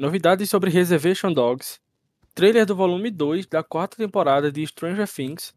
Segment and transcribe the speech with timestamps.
[0.00, 1.78] novidades sobre Reservation Dogs,
[2.34, 5.52] trailer do volume 2 da quarta temporada de Stranger Things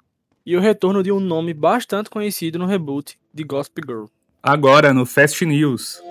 [0.46, 4.06] e o retorno de um nome bastante conhecido no reboot de Gossip Girl.
[4.44, 6.02] Agora no Fast News.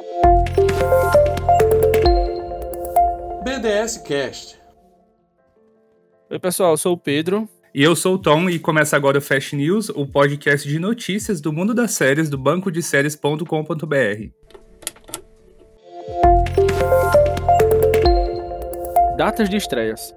[3.45, 4.59] BDS Cast.
[6.31, 7.47] Oi pessoal, eu sou o Pedro.
[7.75, 11.39] E eu sou o Tom e começa agora o Fast News, o podcast de notícias
[11.39, 14.33] do mundo das séries do banco de séries.com.br.
[19.17, 20.15] Datas de estreias.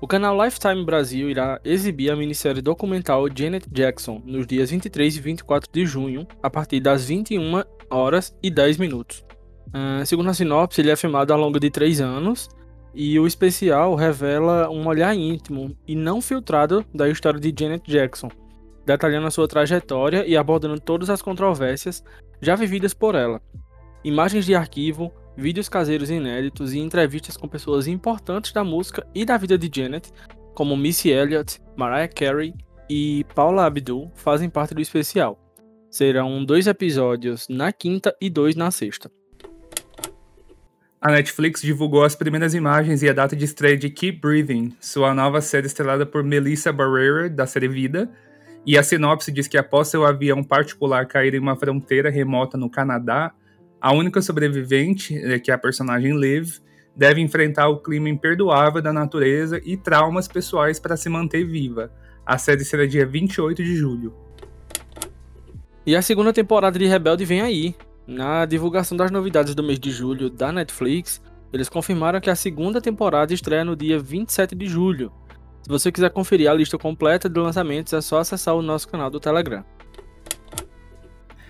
[0.00, 5.20] O canal Lifetime Brasil irá exibir a minissérie documental Janet Jackson nos dias 23 e
[5.20, 9.24] 24 de junho, a partir das 21 horas e 10 minutos.
[9.68, 12.48] Uh, segundo a sinopse, ele é filmado ao longo de três anos
[12.94, 18.30] e o especial revela um olhar íntimo e não filtrado da história de Janet Jackson,
[18.86, 22.04] detalhando a sua trajetória e abordando todas as controvérsias
[22.40, 23.42] já vividas por ela.
[24.04, 29.36] Imagens de arquivo, vídeos caseiros inéditos e entrevistas com pessoas importantes da música e da
[29.36, 30.10] vida de Janet,
[30.54, 32.54] como Missy Elliott, Mariah Carey
[32.88, 35.38] e Paula Abdul, fazem parte do especial.
[35.90, 39.10] Serão dois episódios na quinta e dois na sexta.
[41.00, 45.14] A Netflix divulgou as primeiras imagens e a data de estreia de Keep Breathing, sua
[45.14, 48.10] nova série estrelada por Melissa Barrera, da série Vida.
[48.64, 52.68] E a sinopse diz que após seu avião particular cair em uma fronteira remota no
[52.68, 53.32] Canadá,
[53.80, 56.58] a única sobrevivente, eh, que é a personagem Liv,
[56.96, 61.92] deve enfrentar o clima imperdoável da natureza e traumas pessoais para se manter viva.
[62.24, 64.14] A série será dia 28 de julho.
[65.86, 67.74] E a segunda temporada de Rebelde vem aí.
[68.06, 71.22] Na divulgação das novidades do mês de julho da Netflix,
[71.52, 75.12] eles confirmaram que a segunda temporada estreia no dia 27 de julho.
[75.62, 79.10] Se você quiser conferir a lista completa de lançamentos, é só acessar o nosso canal
[79.10, 79.64] do Telegram.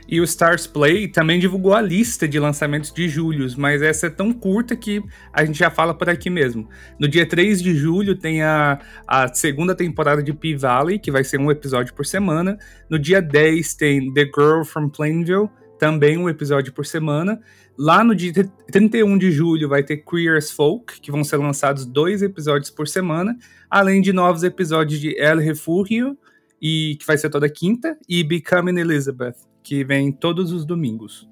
[0.08, 4.10] E o Stars Play também divulgou a lista de lançamentos de julho, mas essa é
[4.10, 6.68] tão curta que a gente já fala por aqui mesmo.
[6.98, 11.40] No dia 3 de julho tem a, a segunda temporada de P-Valley, que vai ser
[11.40, 12.56] um episódio por semana.
[12.88, 15.48] No dia 10 tem The Girl from Plainville,
[15.78, 17.40] também um episódio por semana.
[17.78, 18.32] Lá no dia
[18.70, 22.88] 31 de julho vai ter Queer as Folk, que vão ser lançados dois episódios por
[22.88, 23.36] semana,
[23.68, 26.16] além de novos episódios de El Refugio,
[26.60, 29.34] e, que vai ser toda quinta, e Becoming Elizabeth,
[29.66, 31.28] que vem todos os domingos.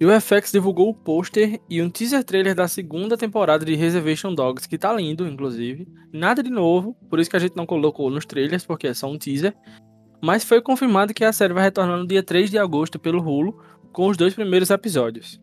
[0.00, 4.34] E o FX divulgou o pôster e um teaser trailer da segunda temporada de Reservation
[4.34, 5.86] Dogs, que tá lindo, inclusive.
[6.12, 9.08] Nada de novo, por isso que a gente não colocou nos trailers, porque é só
[9.08, 9.54] um teaser
[10.22, 13.60] mas foi confirmado que a série vai retornar no dia 3 de agosto pelo Hulu,
[13.92, 15.40] com os dois primeiros episódios.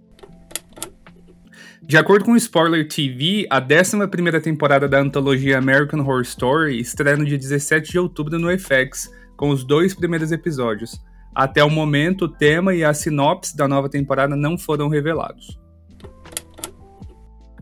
[1.84, 7.18] De acordo com o Spoiler TV, a 11 temporada da antologia American Horror Story estreia
[7.18, 10.98] no dia 17 de outubro no FX, com os dois primeiros episódios.
[11.34, 15.60] Até o momento, o tema e a sinopse da nova temporada não foram revelados.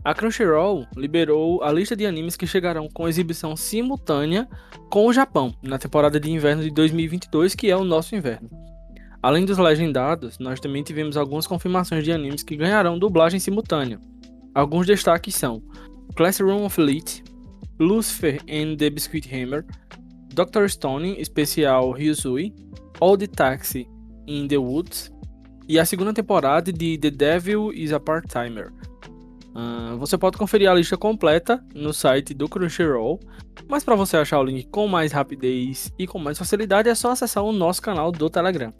[0.04, 4.48] A Crunchyroll liberou a lista de animes que chegarão com exibição simultânea
[4.88, 8.48] com o Japão na temporada de inverno de 2022, que é o nosso inverno.
[9.22, 14.00] Além dos legendados, nós também tivemos algumas confirmações de animes que ganharão dublagem simultânea.
[14.54, 15.62] Alguns destaques são
[16.14, 17.22] Classroom of Elite,
[17.78, 19.66] Lucifer and the Biscuit Hammer,
[20.32, 20.68] Dr.
[20.68, 22.54] Stone, especial Ryusui,
[23.00, 23.88] Old Taxi
[24.26, 25.12] in the Woods
[25.68, 28.72] e a segunda temporada de The Devil is a Part-Timer,
[29.58, 33.18] Uh, você pode conferir a lista completa no site do Crunchyroll,
[33.68, 37.10] mas para você achar o link com mais rapidez e com mais facilidade é só
[37.10, 38.72] acessar o nosso canal do Telegram.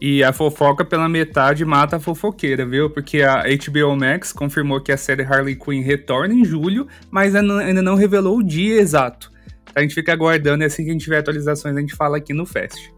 [0.00, 2.88] E a fofoca pela metade mata a fofoqueira, viu?
[2.88, 7.82] Porque a HBO Max confirmou que a série Harley Quinn retorna em julho, mas ainda
[7.82, 9.30] não revelou o dia exato.
[9.76, 12.32] A gente fica aguardando e assim que a gente tiver atualizações a gente fala aqui
[12.32, 12.90] no Fest.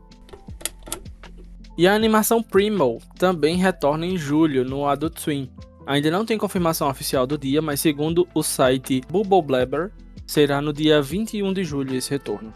[1.76, 5.50] E a animação Primo também retorna em julho no Adult Swim.
[5.84, 9.90] Ainda não tem confirmação oficial do dia, mas segundo o site Bubble Blabber,
[10.24, 12.52] será no dia 21 de julho esse retorno.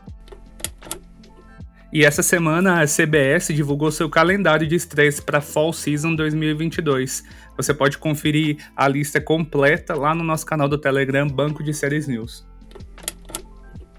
[1.92, 7.24] E essa semana a CBS divulgou seu calendário de estreias para Fall Season 2022.
[7.56, 12.06] Você pode conferir a lista completa lá no nosso canal do Telegram Banco de Séries
[12.06, 12.51] News.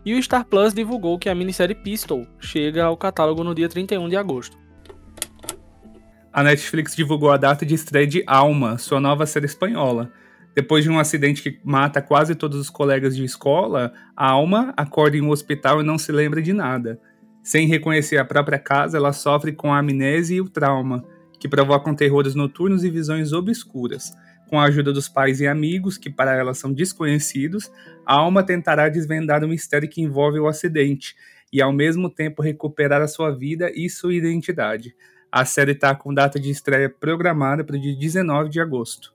[0.06, 4.10] E o Star Plus divulgou que a minissérie Pistol chega ao catálogo no dia 31
[4.10, 4.64] de agosto
[6.34, 10.12] a Netflix divulgou a data de estreia de Alma, sua nova série espanhola.
[10.56, 15.22] Depois de um acidente que mata quase todos os colegas de escola, Alma acorda em
[15.22, 17.00] um hospital e não se lembra de nada.
[17.44, 21.04] Sem reconhecer a própria casa, ela sofre com a amnésia e o trauma,
[21.40, 24.12] que provocam terrores noturnos e visões obscuras.
[24.54, 27.72] Com a ajuda dos pais e amigos, que para ela são desconhecidos,
[28.06, 31.16] a Alma tentará desvendar o mistério que envolve o acidente
[31.52, 34.96] e, ao mesmo tempo, recuperar a sua vida e sua identidade.
[35.32, 39.12] A série está com data de estreia programada para o dia 19 de agosto.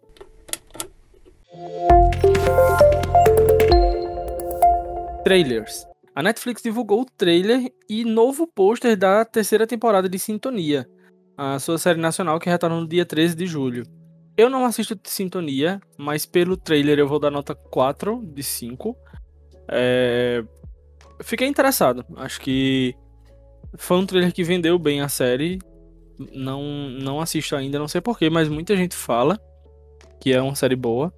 [5.22, 5.86] Trailers.
[6.16, 10.90] A Netflix divulgou o trailer e novo pôster da terceira temporada de Sintonia,
[11.36, 13.97] a sua série nacional que retorna no dia 13 de julho.
[14.38, 18.96] Eu não assisto Sintonia, mas pelo trailer eu vou dar nota 4 de 5.
[19.68, 20.44] É...
[21.20, 22.06] Fiquei interessado.
[22.16, 22.94] Acho que
[23.76, 25.58] foi um trailer que vendeu bem a série.
[26.32, 29.40] Não, não assisto ainda, não sei porquê, mas muita gente fala
[30.20, 31.12] que é uma série boa.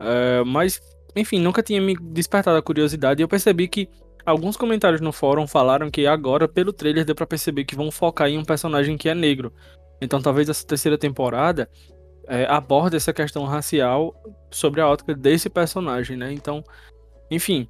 [0.00, 0.42] É...
[0.42, 0.82] Mas
[1.14, 3.88] enfim, nunca tinha me despertado a curiosidade e eu percebi que
[4.26, 8.28] alguns comentários no fórum falaram que agora, pelo trailer, deu pra perceber que vão focar
[8.28, 9.52] em um personagem que é negro.
[10.00, 11.70] Então talvez essa terceira temporada
[12.28, 14.14] é, aborde essa questão racial
[14.50, 16.32] sobre a ótica desse personagem, né?
[16.32, 16.62] Então,
[17.30, 17.68] enfim,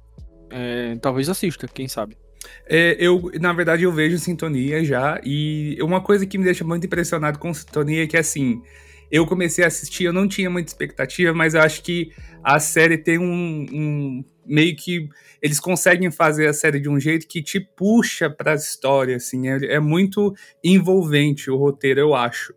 [0.49, 2.17] é, talvez assista, quem sabe.
[2.67, 6.85] É, eu, na verdade, eu vejo Sintonia já, e uma coisa que me deixa muito
[6.85, 8.61] impressionado com Sintonia é que, assim,
[9.11, 12.11] eu comecei a assistir, eu não tinha muita expectativa, mas eu acho que
[12.43, 15.09] a série tem um, um meio que
[15.41, 19.47] eles conseguem fazer a série de um jeito que te puxa para a história, assim,
[19.47, 22.53] é, é, muito envolvente o roteiro, eu acho.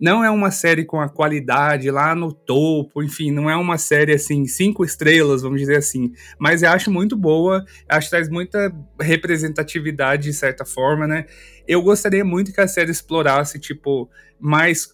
[0.00, 4.12] Não é uma série com a qualidade lá no topo, enfim, não é uma série
[4.12, 8.72] assim, cinco estrelas, vamos dizer assim, mas eu acho muito boa, acho que traz muita
[9.00, 11.26] representatividade de certa forma, né?
[11.66, 14.08] Eu gostaria muito que a série explorasse, tipo,
[14.40, 14.90] mais.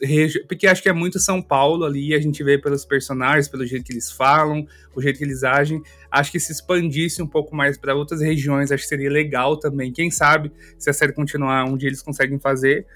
[0.49, 3.85] Porque acho que é muito São Paulo ali, a gente vê pelos personagens, pelo jeito
[3.85, 5.83] que eles falam, o jeito que eles agem.
[6.11, 9.93] Acho que se expandisse um pouco mais para outras regiões, acho que seria legal também.
[9.93, 12.87] Quem sabe, se a série continuar, um dia eles conseguem fazer.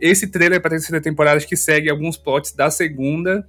[0.00, 3.46] Esse trailer para a terceira temporada, que segue alguns plots da segunda.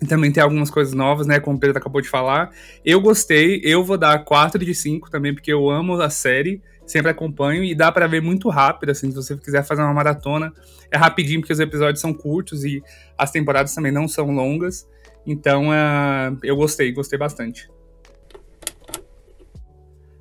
[0.00, 1.38] E também tem algumas coisas novas, né?
[1.38, 2.50] Como o Pedro acabou de falar.
[2.84, 7.10] Eu gostei, eu vou dar 4 de 5 também, porque eu amo a série sempre
[7.10, 10.52] acompanho e dá para ver muito rápido, assim, se você quiser fazer uma maratona,
[10.90, 12.82] é rapidinho porque os episódios são curtos e
[13.16, 14.86] as temporadas também não são longas.
[15.26, 17.70] Então, uh, eu gostei, gostei bastante.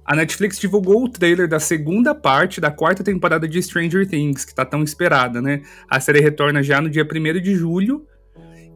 [0.06, 4.54] A Netflix divulgou o trailer da segunda parte da quarta temporada de Stranger Things, que
[4.54, 5.62] tá tão esperada, né?
[5.90, 8.06] A série retorna já no dia 1 de julho.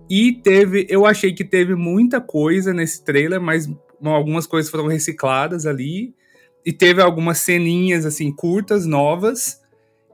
[0.10, 3.68] E teve, eu achei que teve muita coisa nesse trailer, mas
[4.04, 6.14] algumas coisas foram recicladas ali
[6.64, 9.62] e teve algumas ceninhas, assim, curtas, novas.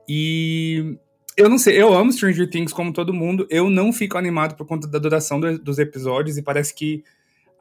[0.08, 0.98] E
[1.36, 3.46] eu não sei, eu amo Stranger Things como todo mundo.
[3.50, 7.04] Eu não fico animado por conta da duração do, dos episódios e parece que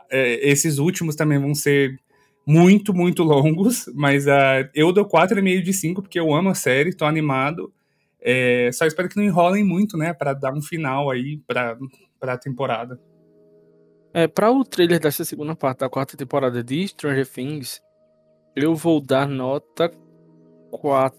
[0.09, 1.99] é, esses últimos também vão ser
[2.47, 3.87] muito, muito longos.
[3.95, 7.73] Mas uh, eu dou 4,5 de 5 porque eu amo a série, tô animado.
[8.21, 11.79] É, só espero que não enrolem muito, né, para dar um final aí pra,
[12.19, 13.01] pra temporada.
[14.13, 17.81] É, para o trailer dessa segunda parte da quarta temporada de Stranger Things,
[18.55, 19.91] eu vou dar nota
[20.71, 21.19] 4.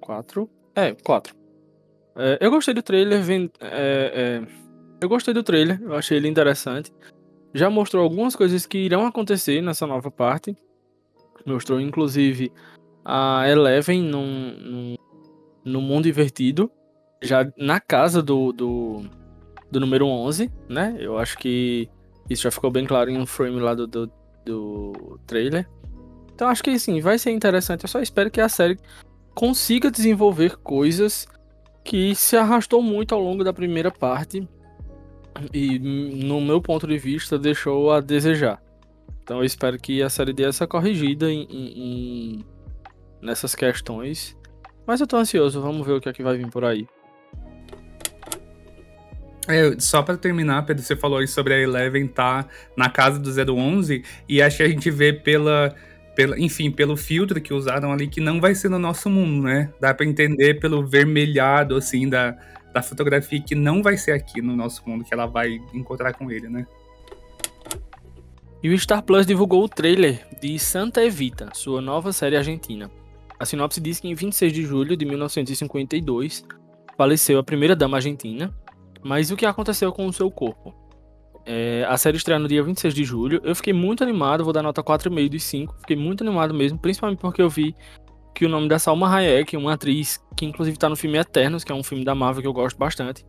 [0.00, 0.50] 4?
[0.74, 1.34] É, 4.
[2.16, 3.22] É, eu gostei do trailer.
[3.22, 4.46] Vem, é, é,
[5.00, 6.92] eu gostei do trailer, eu achei ele interessante.
[7.54, 10.56] Já mostrou algumas coisas que irão acontecer nessa nova parte.
[11.46, 12.52] Mostrou inclusive
[13.04, 14.96] a Eleven num,
[15.64, 16.68] no mundo invertido.
[17.22, 19.02] Já na casa do, do,
[19.70, 20.96] do número 11, né?
[20.98, 21.88] Eu acho que
[22.28, 24.10] isso já ficou bem claro em um frame lá do, do,
[24.44, 25.68] do trailer.
[26.34, 27.84] Então acho que sim, vai ser interessante.
[27.84, 28.76] Eu só espero que a série
[29.32, 31.28] consiga desenvolver coisas
[31.84, 34.48] que se arrastou muito ao longo da primeira parte
[35.52, 38.62] e, no meu ponto de vista, deixou a desejar.
[39.22, 42.44] Então eu espero que a série dê essa corrigida em, em,
[43.22, 44.36] nessas questões.
[44.86, 46.86] Mas eu tô ansioso, vamos ver o que é que vai vir por aí.
[49.48, 53.30] É, só para terminar, Pedro, você falou aí sobre a Eleven tá na casa do
[53.30, 55.74] 011 e acho que a gente vê pela
[56.14, 59.72] pela, enfim, pelo filtro que usaram ali, que não vai ser no nosso mundo, né?
[59.80, 62.36] Dá para entender pelo vermelhado, assim, da,
[62.74, 66.28] da fotografia, que não vai ser aqui no nosso mundo, que ela vai encontrar com
[66.30, 66.66] ele, né?
[68.60, 72.90] E o Star Plus divulgou o trailer de Santa Evita, sua nova série argentina.
[73.38, 76.44] A sinopse diz que em 26 de julho de 1952
[76.96, 78.52] faleceu a primeira dama argentina,
[79.02, 80.74] mas o que aconteceu com o seu corpo?
[81.46, 83.40] É, a série estreia no dia 26 de julho.
[83.44, 85.76] Eu fiquei muito animado, vou dar nota 4,5 de 5.
[85.80, 87.76] Fiquei muito animado mesmo, principalmente porque eu vi
[88.34, 91.70] que o nome da Salma Hayek, uma atriz que inclusive tá no filme Eternos, que
[91.70, 93.24] é um filme da Marvel que eu gosto bastante.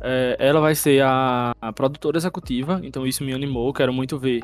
[0.00, 3.72] É, ela vai ser a, a, produtora executiva, então isso me animou.
[3.72, 4.42] Quero muito ver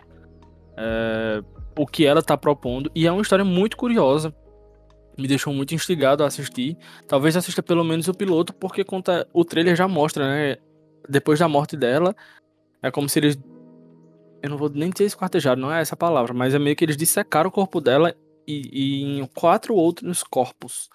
[0.76, 1.40] é,
[1.78, 2.90] o que ela tá propondo.
[2.94, 4.34] E é uma história muito curiosa.
[5.16, 6.76] Me deixou muito instigado a assistir.
[7.06, 10.56] Talvez assista pelo menos o piloto, porque conta, o trailer já mostra, né?
[11.08, 12.16] Depois da morte dela,
[12.82, 13.38] é como se eles.
[14.42, 16.96] Eu não vou nem dizer esquartejado, não é essa palavra, mas é meio que eles
[16.96, 18.14] dissecaram o corpo dela
[18.46, 20.88] e, e em quatro outros corpos.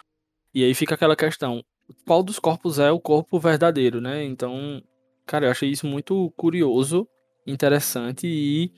[0.53, 1.63] E aí fica aquela questão:
[2.05, 4.23] qual dos corpos é o corpo verdadeiro, né?
[4.23, 4.81] Então,
[5.25, 7.07] cara, eu achei isso muito curioso
[7.45, 8.71] interessante e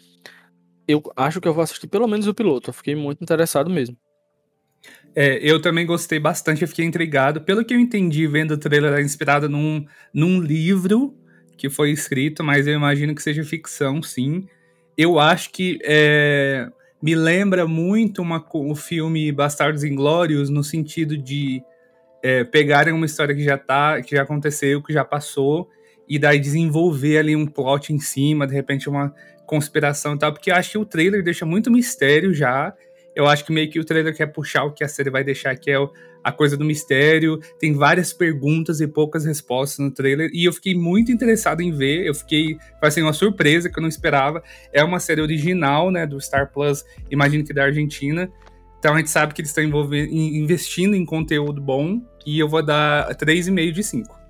[0.87, 2.69] eu acho que eu vou assistir pelo menos o piloto.
[2.69, 3.97] Eu fiquei muito interessado mesmo.
[5.15, 7.41] É, eu também gostei bastante, eu fiquei intrigado.
[7.41, 11.15] Pelo que eu entendi vendo o trailer, é inspirado num, num livro
[11.57, 14.47] que foi escrito, mas eu imagino que seja ficção, sim.
[14.97, 16.67] Eu acho que é,
[17.01, 21.63] me lembra muito uma, o filme Bastardos Inglórios, no sentido de
[22.21, 25.67] é, pegarem uma história que já tá, que já aconteceu, que já passou,
[26.07, 29.13] e daí desenvolver ali um plot em cima, de repente uma
[29.45, 32.73] conspiração e tal, porque eu acho que o trailer deixa muito mistério já,
[33.15, 35.55] eu acho que meio que o trailer quer puxar o que a série vai deixar,
[35.55, 35.77] que é
[36.23, 37.39] a coisa do mistério.
[37.59, 40.29] Tem várias perguntas e poucas respostas no trailer.
[40.33, 42.05] E eu fiquei muito interessado em ver.
[42.05, 42.57] Eu fiquei.
[42.79, 44.43] Foi assim, uma surpresa que eu não esperava.
[44.71, 46.05] É uma série original, né?
[46.05, 48.31] Do Star Plus, imagino que da Argentina.
[48.79, 52.01] Então a gente sabe que eles estão investindo em conteúdo bom.
[52.25, 54.21] E eu vou dar 3,5 de 5.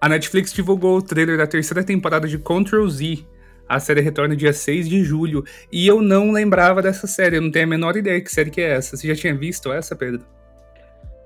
[0.00, 3.24] A Netflix divulgou o trailer da terceira temporada de Control Z,
[3.68, 5.44] a série retorna dia 6 de julho.
[5.70, 8.60] E eu não lembrava dessa série, eu não tenho a menor ideia que série que
[8.60, 8.96] é essa.
[8.96, 10.24] Você já tinha visto essa, Pedro?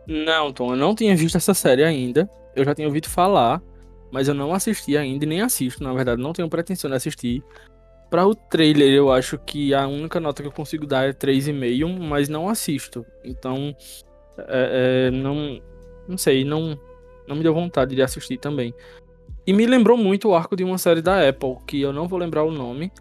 [0.07, 2.29] Não, Tom, eu não tinha visto essa série ainda.
[2.57, 3.63] Eu já tinha ouvido falar,
[4.11, 7.45] mas eu não assisti ainda e nem assisto, na verdade, não tenho pretensão de assistir.
[8.11, 12.01] Para o trailer, eu acho que a única nota que eu consigo dar é 3,5,
[12.01, 13.07] mas não assisto.
[13.23, 13.75] Então,
[14.37, 15.63] é, é, não,
[16.09, 16.77] não sei, não,
[17.29, 18.75] não me deu vontade de assistir também.
[19.51, 22.17] E me lembrou muito o arco de uma série da Apple, que eu não vou
[22.21, 22.93] lembrar o nome,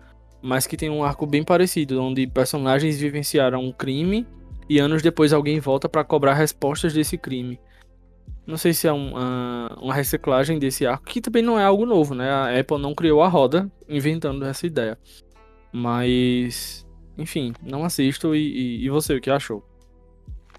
[0.41, 4.25] mas que tem um arco bem parecido, onde personagens vivenciaram um crime
[4.67, 7.59] e anos depois alguém volta para cobrar respostas desse crime.
[8.47, 12.15] Não sei se é uma, uma reciclagem desse arco, que também não é algo novo,
[12.15, 12.27] né?
[12.31, 14.97] A Apple não criou a roda inventando essa ideia.
[15.71, 16.83] Mas,
[17.15, 18.33] enfim, não assisto.
[18.33, 19.63] E, e, e você, o que achou?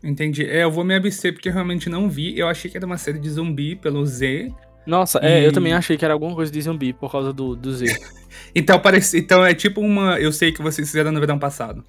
[0.04, 0.44] Entendi.
[0.44, 2.38] É, eu vou me abster porque eu realmente não vi.
[2.38, 4.54] Eu achei que era uma série de zumbi pelo Z.
[4.86, 5.26] Nossa, e...
[5.26, 7.86] é, eu também achei que era alguma coisa de zumbi por causa do, do Z.
[8.54, 10.18] então, parece, então é tipo uma.
[10.18, 11.84] Eu sei que vocês fizeram no verão passado.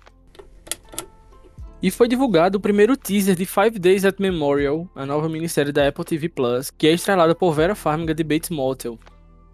[1.81, 5.88] E foi divulgado o primeiro teaser de Five Days at Memorial, a nova minissérie da
[5.88, 9.00] Apple TV Plus, que é estrelada por Vera Farmiga de Bates Motel.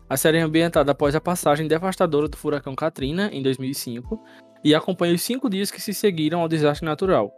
[0.10, 4.22] A série é ambientada após a passagem devastadora do furacão Katrina, em 2005,
[4.62, 7.32] e acompanha os cinco dias que se seguiram ao desastre natural.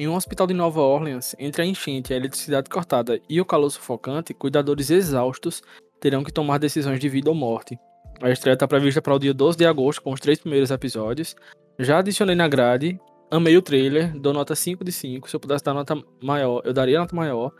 [0.00, 3.68] Em um hospital de Nova Orleans, entre a enchente, a eletricidade cortada e o calor
[3.68, 5.60] sufocante, cuidadores exaustos
[6.00, 7.76] terão que tomar decisões de vida ou morte.
[8.22, 11.34] A estreia está prevista para o dia 12 de agosto, com os três primeiros episódios.
[11.80, 12.96] Já adicionei na grade,
[13.28, 15.28] amei o trailer, dou nota 5 de 5.
[15.28, 17.50] Se eu pudesse dar nota maior, eu daria nota maior.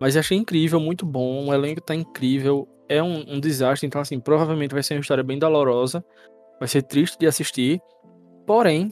[0.00, 1.46] Mas achei incrível, muito bom.
[1.46, 2.66] O elenco tá incrível.
[2.88, 6.04] É um, um desastre, então, assim, provavelmente vai ser uma história bem dolorosa.
[6.58, 7.80] Vai ser triste de assistir.
[8.44, 8.90] Porém,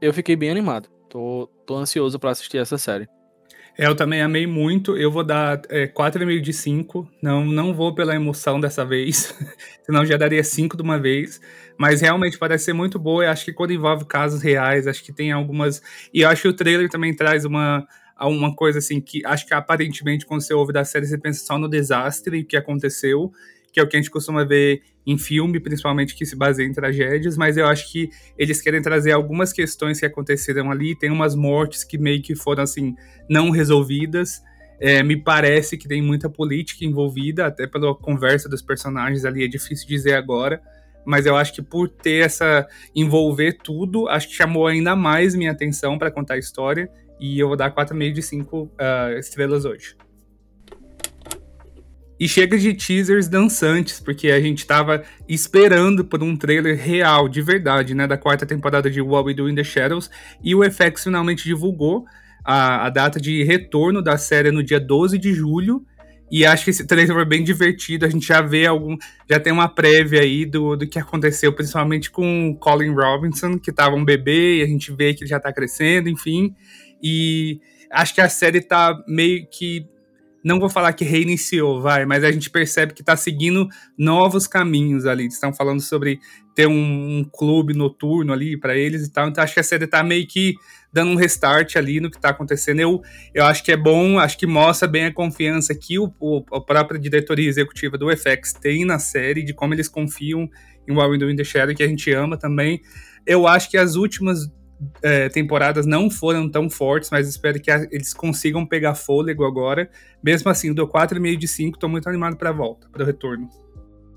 [0.00, 0.88] eu fiquei bem animado.
[1.08, 3.08] Tô, tô ansioso para assistir essa série.
[3.78, 4.96] É, eu também amei muito.
[4.96, 7.08] Eu vou dar é, 4,5 de 5.
[7.22, 9.32] Não, não vou pela emoção dessa vez.
[9.86, 11.40] Senão já daria 5 de uma vez.
[11.78, 13.24] Mas realmente parece ser muito boa.
[13.24, 15.80] Eu acho que quando envolve casos reais, acho que tem algumas.
[16.12, 17.86] E eu acho que o trailer também traz uma,
[18.20, 21.56] uma coisa assim que acho que aparentemente, quando você ouve da série, você pensa só
[21.56, 23.32] no desastre que aconteceu
[23.72, 26.72] que é o que a gente costuma ver em filme, principalmente que se baseia em
[26.72, 31.34] tragédias, mas eu acho que eles querem trazer algumas questões que aconteceram ali, tem umas
[31.34, 32.94] mortes que meio que foram assim
[33.26, 34.42] não resolvidas.
[34.78, 39.48] É, me parece que tem muita política envolvida, até pela conversa dos personagens ali, é
[39.48, 40.60] difícil dizer agora,
[41.06, 45.52] mas eu acho que por ter essa envolver tudo, acho que chamou ainda mais minha
[45.52, 49.64] atenção para contar a história, e eu vou dar 4,5 de 5 uh, ah, estrelas
[49.64, 49.96] hoje.
[52.18, 57.40] E chega de teasers dançantes, porque a gente tava esperando por um trailer real, de
[57.40, 60.10] verdade, né, da quarta temporada de What We Do in the Shadows,
[60.42, 62.04] e o FX finalmente divulgou
[62.44, 65.86] a, a data de retorno da série no dia 12 de julho,
[66.30, 68.96] e acho que esse trailer foi bem divertido, a gente já vê algum,
[69.30, 73.72] já tem uma prévia aí do, do que aconteceu, principalmente com o Colin Robinson, que
[73.72, 76.52] tava um bebê, e a gente vê que ele já tá crescendo, enfim,
[77.00, 77.60] e
[77.92, 79.86] acho que a série tá meio que
[80.48, 85.04] não vou falar que reiniciou, vai, mas a gente percebe que está seguindo novos caminhos
[85.04, 85.26] ali.
[85.26, 86.20] Estão falando sobre
[86.54, 89.28] ter um, um clube noturno ali para eles e tal.
[89.28, 90.54] Então acho que a série está meio que
[90.90, 92.80] dando um restart ali no que está acontecendo.
[92.80, 93.02] Eu,
[93.34, 96.60] eu acho que é bom, acho que mostra bem a confiança que o, o, a
[96.62, 100.48] própria diretoria executiva do FX tem na série, de como eles confiam
[100.88, 102.80] em Wild in the Shadow, que a gente ama também.
[103.26, 104.50] Eu acho que as últimas
[105.02, 109.90] é, temporadas não foram tão fortes, mas espero que a, eles consigam pegar fôlego agora.
[110.22, 113.48] Mesmo assim, dou 4,5 de 5, tô muito animado pra volta, para retorno.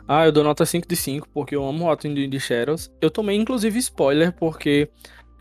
[0.08, 2.91] Ah, eu dou nota 5 de 5, porque eu amo o in the Shadows.
[3.00, 4.89] Eu tomei, inclusive, spoiler, porque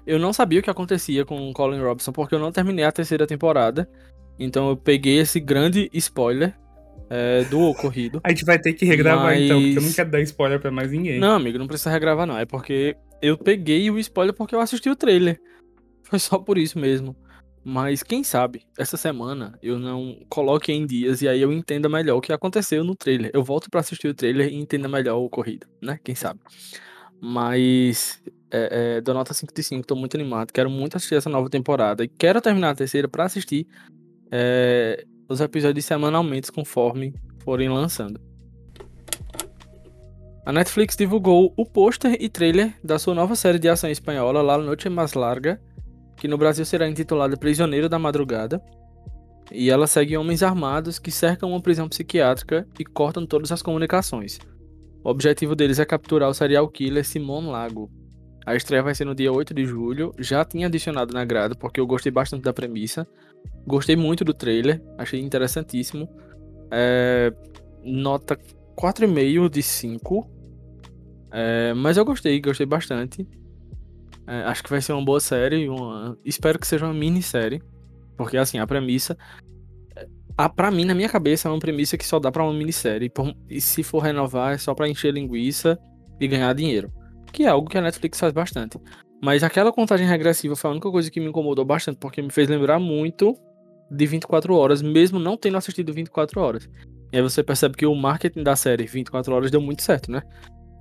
[0.06, 3.26] eu não sabia o que acontecia com Colin Robson, porque eu não terminei a terceira
[3.26, 3.88] temporada.
[4.38, 6.54] Então eu peguei esse grande spoiler.
[7.10, 8.20] É, do ocorrido.
[8.22, 9.42] A gente vai ter que regravar mas...
[9.42, 11.18] então, porque eu não quero dar spoiler pra mais ninguém.
[11.18, 12.38] Não, amigo, não precisa regravar não.
[12.38, 15.40] É porque eu peguei o spoiler porque eu assisti o trailer.
[16.04, 17.16] Foi só por isso mesmo.
[17.62, 22.16] Mas quem sabe, essa semana eu não coloque em dias e aí eu entenda melhor
[22.16, 23.30] o que aconteceu no trailer.
[23.34, 25.98] Eu volto para assistir o trailer e entenda melhor o ocorrido, né?
[26.02, 26.40] Quem sabe.
[27.20, 30.52] Mas é, é, dou nota 5 de 5, tô muito animado.
[30.52, 32.02] Quero muito assistir essa nova temporada.
[32.02, 33.66] E quero terminar a terceira para assistir
[34.32, 38.20] é, os episódios semanalmente conforme forem lançando.
[40.44, 44.58] A Netflix divulgou o pôster e trailer da sua nova série de ação espanhola La
[44.58, 45.60] Noche Más Larga,
[46.16, 48.60] que no Brasil será intitulada Prisioneiro da Madrugada.
[49.52, 54.38] E ela segue homens armados que cercam uma prisão psiquiátrica e cortam todas as comunicações.
[55.04, 57.88] O objetivo deles é capturar o serial killer Simon Lago.
[58.44, 60.12] A estreia vai ser no dia 8 de julho.
[60.18, 63.06] Já tinha adicionado na grade porque eu gostei bastante da premissa.
[63.66, 66.08] Gostei muito do trailer, achei interessantíssimo.
[66.70, 67.32] É...
[67.84, 68.36] Nota
[68.76, 70.30] 4,5 de 5.
[71.32, 71.74] É...
[71.74, 73.26] Mas eu gostei, gostei bastante.
[74.30, 75.68] É, acho que vai ser uma boa série.
[75.68, 76.16] Uma...
[76.24, 77.60] Espero que seja uma minissérie.
[78.16, 79.18] Porque, assim, a premissa.
[80.38, 83.10] A, pra mim, na minha cabeça, é uma premissa que só dá pra uma minissérie.
[83.48, 85.76] E se for renovar, é só pra encher linguiça
[86.20, 86.92] e ganhar dinheiro.
[87.32, 88.78] Que é algo que a Netflix faz bastante.
[89.22, 92.48] Mas aquela contagem regressiva foi a única coisa que me incomodou bastante, porque me fez
[92.48, 93.36] lembrar muito
[93.90, 96.68] de 24 horas, mesmo não tendo assistido 24 horas.
[97.12, 100.22] E aí você percebe que o marketing da série 24 horas deu muito certo, né?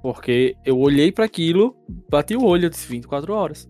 [0.01, 1.75] Porque eu olhei para aquilo,
[2.10, 3.67] bati o olho, eu disse 24 horas.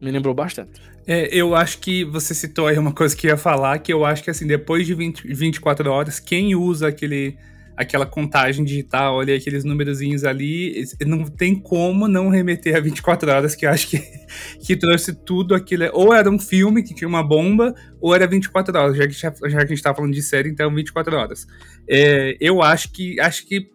[0.00, 0.80] Me lembrou bastante.
[1.06, 4.22] É, eu acho que você citou aí uma coisa que ia falar, que eu acho
[4.22, 7.36] que assim, depois de 20, 24 horas, quem usa aquele
[7.78, 13.54] aquela contagem digital, olha aqueles númerozinhos ali, não tem como não remeter a 24 horas,
[13.54, 14.02] que eu acho que,
[14.66, 15.88] que trouxe tudo aquilo.
[15.92, 19.30] Ou era um filme que tinha uma bomba, ou era 24 horas, já que, já,
[19.30, 21.46] que a gente tá falando de série, então 24 horas.
[21.88, 23.70] É, eu acho que acho que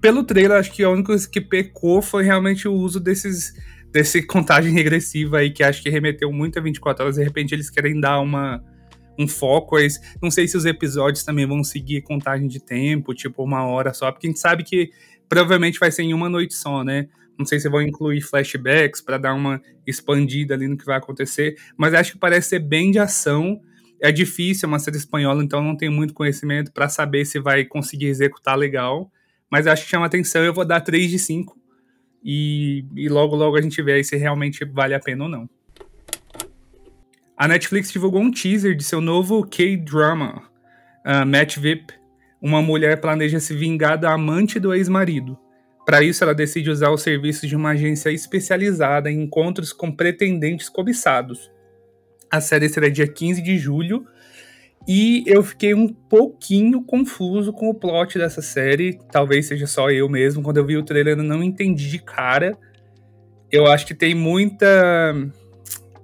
[0.00, 3.52] pelo trailer, acho que a única coisa que pecou foi realmente o uso desses
[3.90, 7.70] desse contagem regressiva aí que acho que remeteu muito a 24 horas, de repente eles
[7.70, 8.62] querem dar uma
[9.18, 9.76] um foco.
[10.22, 14.12] Não sei se os episódios também vão seguir contagem de tempo, tipo uma hora só,
[14.12, 14.90] porque a gente sabe que
[15.28, 17.08] provavelmente vai ser em uma noite só, né?
[17.38, 21.56] Não sei se vão incluir flashbacks para dar uma expandida ali no que vai acontecer,
[21.76, 23.60] mas acho que parece ser bem de ação.
[24.00, 27.64] É difícil, é uma série espanhola, então não tenho muito conhecimento para saber se vai
[27.64, 29.10] conseguir executar legal.
[29.50, 31.56] Mas acho que chama atenção, eu vou dar 3 de 5.
[32.22, 35.48] E, e logo, logo a gente vê se realmente vale a pena ou não.
[37.38, 40.42] A Netflix divulgou um teaser de seu novo K-drama,
[41.06, 41.94] uh, Match VIP.
[42.42, 45.38] Uma mulher planeja se vingar da amante do ex-marido.
[45.86, 50.68] Para isso, ela decide usar os serviços de uma agência especializada em encontros com pretendentes
[50.68, 51.48] cobiçados.
[52.28, 54.04] A série será dia 15 de julho
[54.86, 58.98] e eu fiquei um pouquinho confuso com o plot dessa série.
[59.12, 60.42] Talvez seja só eu mesmo.
[60.42, 62.58] Quando eu vi o trailer, eu não entendi de cara.
[63.48, 64.66] Eu acho que tem muita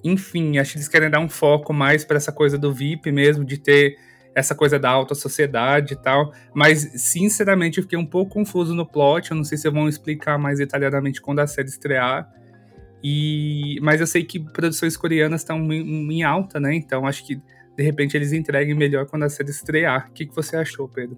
[0.05, 3.43] enfim, acho que eles querem dar um foco mais para essa coisa do VIP mesmo,
[3.43, 3.97] de ter
[4.35, 6.33] essa coisa da alta sociedade e tal.
[6.53, 9.31] Mas, sinceramente, eu fiquei um pouco confuso no plot.
[9.31, 12.31] Eu não sei se vão explicar mais detalhadamente quando a série estrear.
[13.03, 13.79] E...
[13.81, 16.75] Mas eu sei que produções coreanas estão em alta, né?
[16.75, 17.41] Então acho que
[17.77, 20.09] de repente eles entreguem melhor quando a série estrear.
[20.11, 21.17] O que, que você achou, Pedro?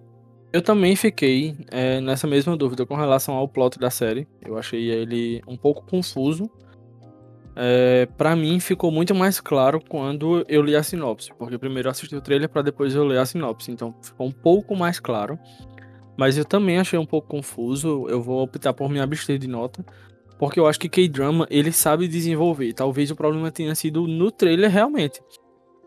[0.53, 4.29] Eu também fiquei é, nessa mesma dúvida com relação ao plot da série.
[4.45, 6.51] Eu achei ele um pouco confuso
[7.59, 11.91] é, para mim ficou muito mais claro quando eu li a sinopse, porque primeiro eu
[11.91, 15.39] assisti o trailer para depois eu ler a sinopse, então ficou um pouco mais claro.
[16.19, 19.85] Mas eu também achei um pouco confuso, eu vou optar por me abster de nota,
[20.39, 22.75] porque eu acho que K-drama ele sabe desenvolver.
[22.75, 25.21] Talvez o problema tenha sido no trailer realmente.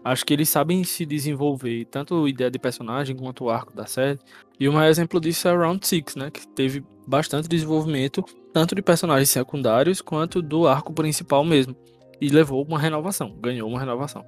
[0.03, 3.85] Acho que eles sabem se desenvolver, tanto a ideia de personagem quanto o arco da
[3.85, 4.17] série.
[4.59, 8.81] E o maior exemplo disso é Round Six, né, que teve bastante desenvolvimento tanto de
[8.81, 11.75] personagens secundários quanto do arco principal mesmo.
[12.21, 14.25] E levou uma renovação, ganhou uma renovação.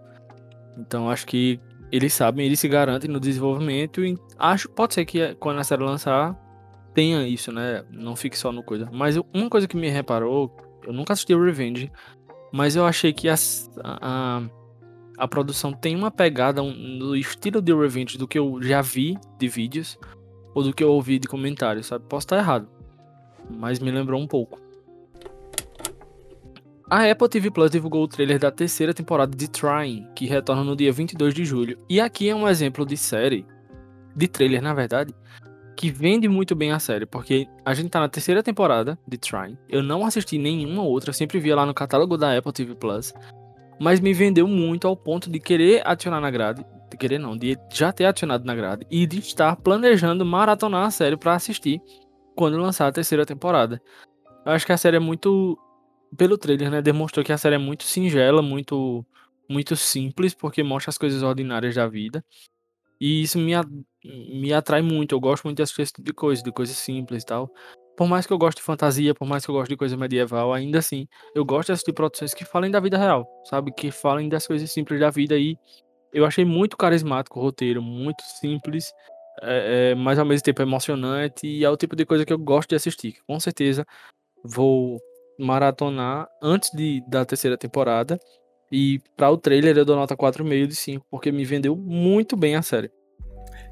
[0.77, 1.59] Então acho que
[1.91, 5.83] eles sabem, eles se garantem no desenvolvimento e acho pode ser que quando a série
[5.83, 6.39] lançar
[6.93, 7.83] tenha isso, né?
[7.91, 8.89] Não fique só no coisa.
[8.91, 10.55] Mas uma coisa que me reparou,
[10.85, 11.91] eu nunca assisti o Revenge,
[12.51, 13.35] mas eu achei que a,
[13.83, 14.41] a,
[15.17, 19.47] a produção tem uma pegada no estilo de Revenge do que eu já vi de
[19.47, 19.97] vídeos
[20.53, 22.05] ou do que eu ouvi de comentários, sabe?
[22.07, 22.69] Posso estar errado,
[23.57, 24.59] mas me lembrou um pouco.
[26.89, 30.75] A Apple TV Plus divulgou o trailer da terceira temporada de Trying, que retorna no
[30.75, 31.77] dia 22 de julho.
[31.89, 33.45] E aqui é um exemplo de série,
[34.13, 35.15] de trailer na verdade,
[35.77, 39.57] que vende muito bem a série, porque a gente tá na terceira temporada de Trying.
[39.69, 43.13] Eu não assisti nenhuma outra, sempre via lá no catálogo da Apple TV Plus,
[43.79, 46.65] mas me vendeu muito ao ponto de querer adicionar na grade.
[46.91, 50.91] de querer não, de já ter adicionado na grade e de estar planejando maratonar a
[50.91, 51.81] série para assistir
[52.35, 53.81] quando lançar a terceira temporada.
[54.45, 55.57] Eu acho que a série é muito
[56.17, 59.05] pelo trailer, né, demonstrou que a série é muito singela, muito
[59.49, 62.23] muito simples, porque mostra as coisas ordinárias da vida.
[62.99, 63.51] E isso me,
[64.03, 65.13] me atrai muito.
[65.13, 67.51] Eu gosto muito de assistir esse tipo de de coisas simples e tal.
[67.97, 70.53] Por mais que eu goste de fantasia, por mais que eu goste de coisa medieval,
[70.53, 73.71] ainda assim, eu gosto de assistir produções que falem da vida real, sabe?
[73.73, 75.57] Que falem das coisas simples da vida e
[76.13, 78.93] eu achei muito carismático o roteiro, muito simples,
[79.41, 82.39] é, é, mas ao mesmo tempo emocionante e é o tipo de coisa que eu
[82.39, 83.15] gosto de assistir.
[83.27, 83.85] Com certeza
[84.43, 84.99] vou
[85.39, 88.19] maratonar antes de, da terceira temporada
[88.71, 92.55] e para o trailer eu dou nota 4,5 de 5, porque me vendeu muito bem
[92.55, 92.89] a série.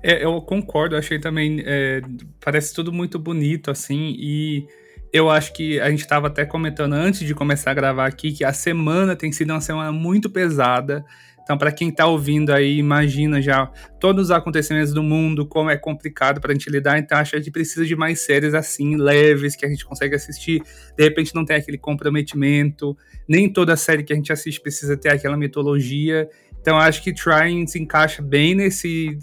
[0.04, 1.62] É, eu concordo, achei também.
[1.66, 2.02] É,
[2.44, 4.66] parece tudo muito bonito, assim, e
[5.12, 8.44] eu acho que a gente estava até comentando antes de começar a gravar aqui que
[8.44, 11.06] a semana tem sido uma semana muito pesada.
[11.50, 13.66] Então, para quem está ouvindo aí, imagina já
[14.00, 17.00] todos os acontecimentos do mundo, como é complicado para a gente lidar.
[17.00, 20.14] Então, acho que a gente precisa de mais séries assim, leves, que a gente consegue
[20.14, 20.62] assistir.
[20.96, 22.96] De repente, não tem aquele comprometimento.
[23.28, 26.30] Nem toda série que a gente assiste precisa ter aquela mitologia.
[26.62, 29.18] Então, acho que Trying se encaixa bem nesse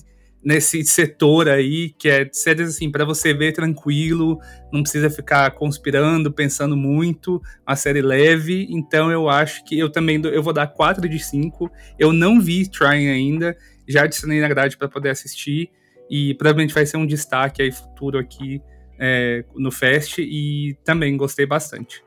[0.47, 4.39] nesse setor aí, que é séries assim, para você ver tranquilo,
[4.73, 10.23] não precisa ficar conspirando, pensando muito, uma série leve, então eu acho que eu também
[10.25, 11.69] eu vou dar 4 de 5.
[11.99, 13.57] Eu não vi Trying ainda,
[13.89, 15.69] já adicionei na grade para poder assistir
[16.09, 18.63] e provavelmente vai ser um destaque aí futuro aqui
[19.01, 22.05] é, no Fest e também gostei bastante.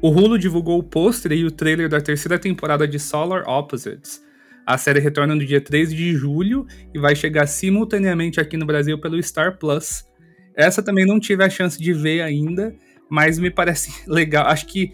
[0.00, 4.22] O Hulu divulgou o pôster e o trailer da terceira temporada de Solar Opposites,
[4.72, 8.98] a série retorna no dia 13 de julho e vai chegar simultaneamente aqui no Brasil
[9.00, 10.04] pelo Star Plus.
[10.54, 12.74] Essa também não tive a chance de ver ainda,
[13.08, 14.46] mas me parece legal.
[14.46, 14.92] Acho que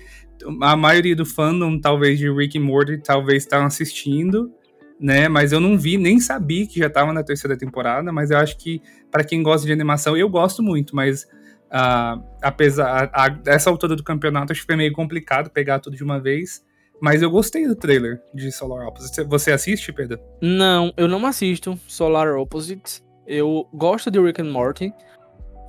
[0.62, 4.50] a maioria do fandom, talvez de Rick and Morty, talvez estão assistindo,
[4.98, 5.28] né?
[5.28, 8.10] Mas eu não vi, nem sabia que já estava na terceira temporada.
[8.12, 11.24] Mas eu acho que para quem gosta de animação, eu gosto muito, mas
[11.66, 13.06] uh, apesar
[13.42, 16.64] dessa altura do campeonato, acho que foi meio complicado pegar tudo de uma vez.
[17.00, 19.26] Mas eu gostei do trailer de Solar Opposites.
[19.26, 20.18] Você assiste, Pedro?
[20.40, 23.04] Não, eu não assisto Solar Opposites.
[23.26, 24.92] Eu gosto de Rick and Morty,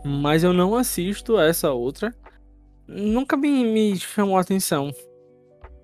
[0.05, 2.13] mas eu não assisto essa outra.
[2.87, 4.91] Nunca me, me chamou a atenção.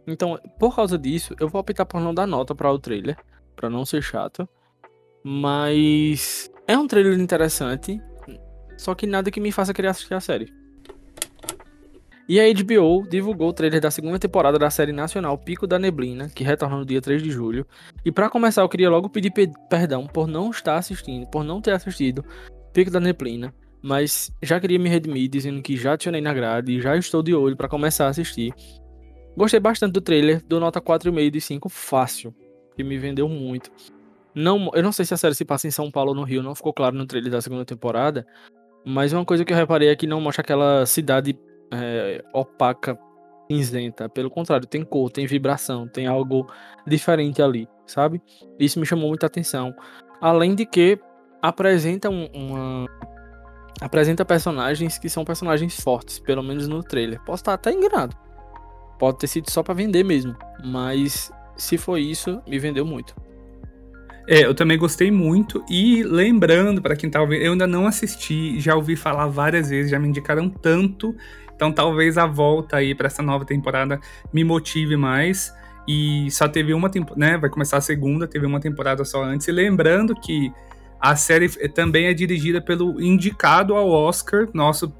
[0.07, 3.17] Então, por causa disso, eu vou optar por não dar nota para o trailer,
[3.55, 4.47] para não ser chato.
[5.23, 8.01] Mas é um trailer interessante,
[8.77, 10.62] só que nada que me faça querer assistir a série.
[12.27, 16.29] E a HBO divulgou o trailer da segunda temporada da série nacional Pico da Neblina,
[16.29, 17.67] que retorna no dia 3 de julho.
[18.05, 21.61] E para começar, eu queria logo pedir pe perdão por não estar assistindo, por não
[21.61, 22.23] ter assistido
[22.71, 26.81] Pico da Neblina, mas já queria me redimir dizendo que já adicionei na grade e
[26.81, 28.53] já estou de olho para começar a assistir.
[29.35, 32.33] Gostei bastante do trailer, dou nota 4,5 de 5 fácil,
[32.77, 33.69] que me vendeu muito.
[34.33, 36.41] Não, eu não sei se a série se passa em São Paulo ou no Rio,
[36.41, 38.25] não ficou claro no trailer da segunda temporada,
[38.85, 41.37] mas uma coisa que eu reparei é que não mostra aquela cidade
[41.71, 42.97] é, opaca,
[43.51, 44.09] cinzenta.
[44.09, 46.47] Pelo contrário, tem cor, tem vibração, tem algo
[46.85, 48.21] diferente ali, sabe?
[48.59, 49.73] Isso me chamou muita atenção.
[50.21, 50.99] Além de que
[51.41, 52.85] apresenta uma.
[53.81, 57.19] Apresenta personagens que são personagens fortes, pelo menos no trailer.
[57.25, 58.15] Posso estar até enganado.
[58.97, 60.35] Pode ter sido só para vender mesmo.
[60.63, 63.13] Mas se foi isso, me vendeu muito.
[64.27, 65.63] É, eu também gostei muito.
[65.69, 69.91] E lembrando, para quem tá ouvindo, eu ainda não assisti, já ouvi falar várias vezes,
[69.91, 71.13] já me indicaram tanto
[71.55, 73.99] então talvez a volta aí para essa nova temporada
[74.31, 75.53] me motive mais.
[75.87, 77.37] E só teve uma temporada, né?
[77.37, 79.47] Vai começar a segunda, teve uma temporada só antes.
[79.47, 80.51] E lembrando que
[80.99, 84.95] a série também é dirigida pelo indicado ao Oscar, nosso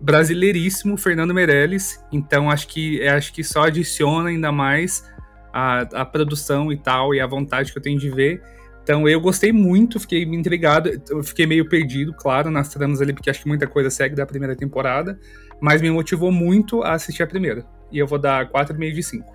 [0.00, 2.02] brasileiríssimo Fernando Meirelles.
[2.10, 5.06] Então acho que acho que só adiciona ainda mais
[5.52, 8.42] a, a produção e tal, e a vontade que eu tenho de ver.
[8.82, 10.90] Então eu gostei muito, fiquei intrigado,
[11.22, 14.56] fiquei meio perdido, claro, nas tramas ali, porque acho que muita coisa segue da primeira
[14.56, 15.18] temporada
[15.62, 17.64] mas me motivou muito a assistir a primeira.
[17.92, 19.32] E eu vou dar 4,5 de 5.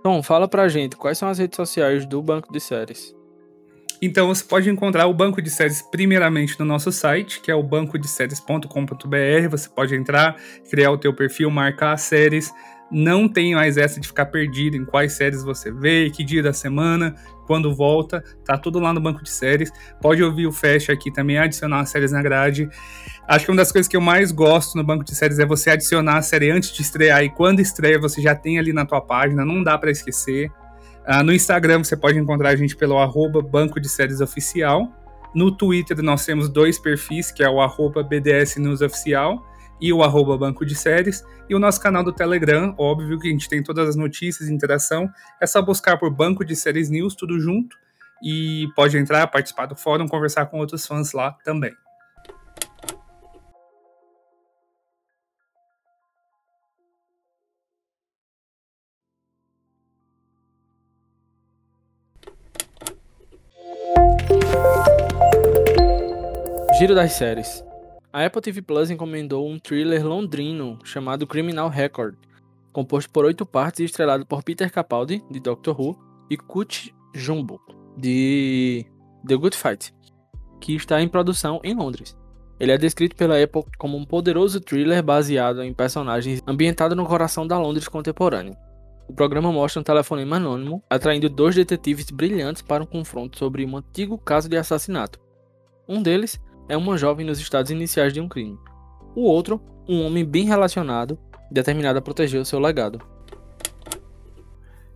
[0.00, 3.14] Então, fala pra gente, quais são as redes sociais do Banco de Séries?
[4.02, 7.62] Então você pode encontrar o banco de séries primeiramente no nosso site, que é o
[7.62, 9.48] bancodeséries.com.br.
[9.50, 10.36] Você pode entrar,
[10.70, 12.50] criar o teu perfil, marcar as séries.
[12.90, 16.54] Não tem mais essa de ficar perdido em quais séries você vê, que dia da
[16.54, 17.14] semana
[17.50, 19.72] quando volta, tá tudo lá no banco de séries.
[20.00, 22.68] Pode ouvir o Fast aqui também, adicionar as séries na grade.
[23.26, 25.70] Acho que uma das coisas que eu mais gosto no banco de séries é você
[25.70, 29.00] adicionar a série antes de estrear e quando estreia você já tem ali na tua
[29.00, 30.48] página, não dá para esquecer.
[31.08, 34.88] Uh, no Instagram você pode encontrar a gente pelo arroba Banco de Séries Oficial.
[35.34, 39.44] No Twitter nós temos dois perfis, que é o arroba BDS News Oficial
[39.80, 43.30] e o arroba Banco de Séries, e o nosso canal do Telegram, óbvio que a
[43.30, 45.08] gente tem todas as notícias e interação,
[45.40, 47.76] é só buscar por Banco de Séries News, tudo junto,
[48.22, 51.72] e pode entrar, participar do fórum, conversar com outros fãs lá também.
[66.78, 67.69] Giro das séries.
[68.12, 72.16] A Apple TV Plus encomendou um thriller londrino chamado Criminal Record,
[72.72, 75.96] composto por oito partes e estrelado por Peter Capaldi, de Doctor Who,
[76.28, 77.60] e Kut Jumbo,
[77.96, 78.84] de
[79.24, 79.94] The Good Fight,
[80.60, 82.16] que está em produção em Londres.
[82.58, 87.46] Ele é descrito pela Apple como um poderoso thriller baseado em personagens ambientado no coração
[87.46, 88.58] da Londres contemporânea.
[89.08, 93.76] O programa mostra um telefonema anônimo atraindo dois detetives brilhantes para um confronto sobre um
[93.76, 95.20] antigo caso de assassinato.
[95.88, 98.56] Um deles é uma jovem nos estados iniciais de um crime.
[99.16, 101.18] O outro, um homem bem relacionado,
[101.50, 103.00] determinado a proteger o seu legado.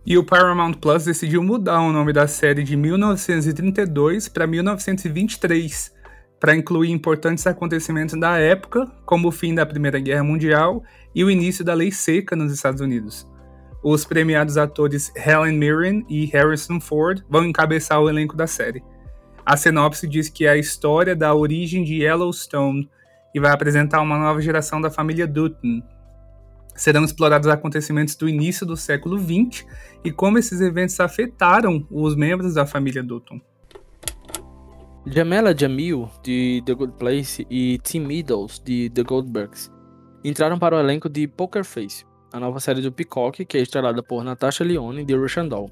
[0.05, 5.93] E o Paramount Plus decidiu mudar o nome da série de 1932 para 1923,
[6.39, 10.81] para incluir importantes acontecimentos da época, como o fim da Primeira Guerra Mundial
[11.13, 13.27] e o início da Lei Seca nos Estados Unidos.
[13.83, 18.81] Os premiados atores Helen Mirren e Harrison Ford vão encabeçar o elenco da série.
[19.45, 22.89] A sinopse diz que é a história da origem de Yellowstone
[23.33, 25.83] e vai apresentar uma nova geração da família Dutton.
[26.73, 29.65] Serão explorados acontecimentos do início do século XX
[30.03, 33.39] e como esses eventos afetaram os membros da família Dutton.
[35.05, 39.71] Jamela Jamil, de The Good Place, e Tim Meadows, de The Goldbergs,
[40.23, 42.03] entraram para o elenco de Poker Face,
[42.33, 45.69] a nova série do Peacock, que é estrelada por Natasha Lyonne de Russian Doll.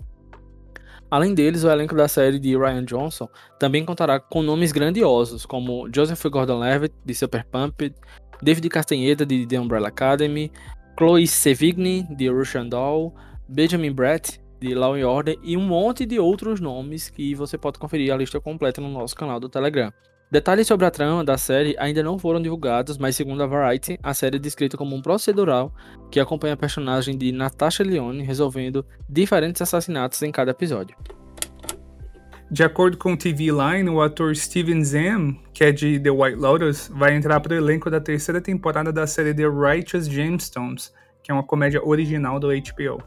[1.14, 5.88] Além deles, o elenco da série de Ryan Johnson também contará com nomes grandiosos, como
[5.96, 7.94] Joseph Gordon-Levitt, de Super Pumped,
[8.42, 10.52] David Castanheda, de The Umbrella Academy,
[10.98, 13.14] Chloe Sevigny, de Russian Doll,
[13.48, 18.12] Benjamin Brett, de Law Order, e um monte de outros nomes que você pode conferir
[18.12, 19.94] a lista completa no nosso canal do Telegram.
[20.34, 24.16] Detalhes sobre a trama da série ainda não foram divulgados, mas segundo a Variety, a
[24.16, 25.72] série é descrita como um procedural
[26.10, 30.98] que acompanha a personagem de Natasha Lyonne resolvendo diferentes assassinatos em cada episódio.
[32.50, 36.38] De acordo com o TV Line, o ator Steven Zahn, que é de The White
[36.38, 40.92] Lotus, vai entrar para o elenco da terceira temporada da série The Righteous Gemstones,
[41.22, 43.04] que é uma comédia original do HBO.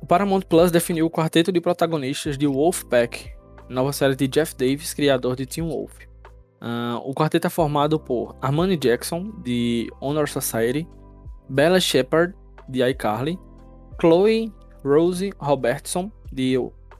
[0.00, 3.36] O Paramount Plus definiu o quarteto de protagonistas de Wolfpack,
[3.68, 5.92] nova série de Jeff Davis, criador de Teen Wolf.
[6.60, 10.88] Uh, o quarteto é formado por Armani Jackson, de Honor Society,
[11.48, 12.34] Bella Shepard,
[12.68, 13.38] de iCarly,
[14.00, 14.52] Chloe
[14.84, 16.56] Rose Robertson, de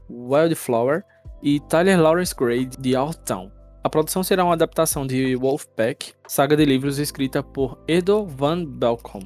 [0.08, 1.04] Wildflower,
[1.42, 3.50] e Tyler Lawrence Gray, de Outtown.
[3.82, 9.22] A produção será uma adaptação de Wolfpack, saga de livros escrita por Edo Van Belkom.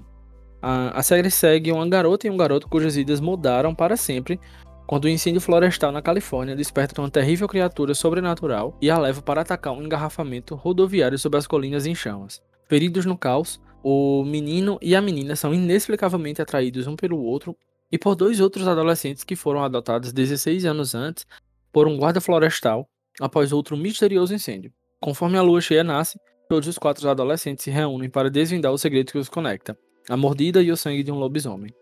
[0.61, 4.38] A, a série segue uma garota e um garoto cujas vidas mudaram para sempre
[4.87, 9.40] quando o incêndio florestal na Califórnia desperta uma terrível criatura sobrenatural e a leva para
[9.40, 12.42] atacar um engarrafamento rodoviário sobre as colinas em chamas.
[12.68, 17.57] Feridos no caos, o menino e a menina são inexplicavelmente atraídos um pelo outro
[17.90, 21.27] e por dois outros adolescentes que foram adotados 16 anos antes
[21.73, 22.88] por um guarda florestal
[23.21, 24.73] após outro misterioso incêndio.
[25.01, 26.18] Conforme a lua cheia nasce,
[26.49, 29.77] todos os quatro adolescentes se reúnem para desvendar o segredo que os conecta:
[30.09, 31.75] a mordida e o sangue de um lobisomem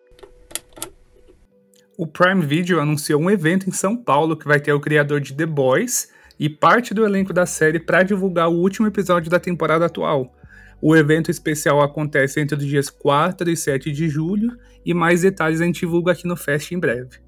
[2.01, 5.35] o Prime Video anunciou um evento em São Paulo que vai ter o criador de
[5.35, 9.85] The Boys e parte do elenco da série para divulgar o último episódio da temporada
[9.85, 10.35] atual.
[10.81, 15.61] O evento especial acontece entre os dias 4 e 7 de julho e mais detalhes
[15.61, 17.19] a gente divulga aqui no Fest em breve.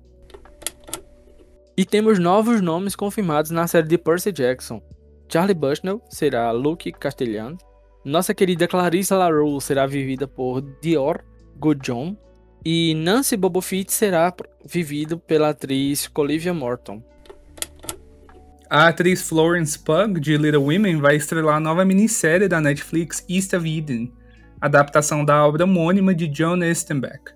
[1.77, 4.83] E temos novos nomes confirmados na série de Percy Jackson.
[5.31, 7.59] Charlie Bushnell será Luke Castellan.
[8.03, 11.23] Nossa querida Clarissa LaRue será vivida por Dior
[11.59, 12.17] Goodjohn.
[12.65, 14.33] E Nancy Bobofit será
[14.65, 17.03] vivido pela atriz Olivia Morton.
[18.71, 23.53] A atriz Florence Pugh, de Little Women, vai estrelar a nova minissérie da Netflix East
[23.53, 24.13] of Eden,
[24.61, 27.33] adaptação da obra homônima de John Estenbeck.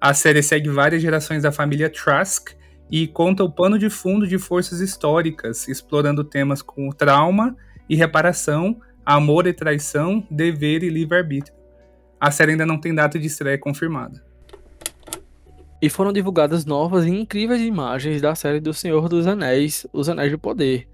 [0.00, 2.48] A série segue várias gerações da família Trask
[2.90, 7.56] e conta o pano de fundo de forças históricas, explorando temas como trauma
[7.88, 11.56] e reparação, amor e traição, dever e livre-arbítrio.
[12.20, 14.26] A série ainda não tem data de estreia confirmada
[15.80, 20.30] e foram divulgadas novas e incríveis imagens da série do Senhor dos Anéis, Os Anéis
[20.32, 20.88] do Poder,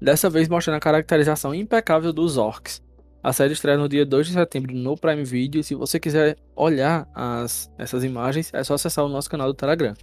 [0.00, 2.82] dessa vez mostrando a caracterização impecável dos orcs.
[3.22, 7.08] A série estreia no dia 2 de setembro no Prime Video, se você quiser olhar
[7.14, 9.94] as, essas imagens, é só acessar o nosso canal do Telegram.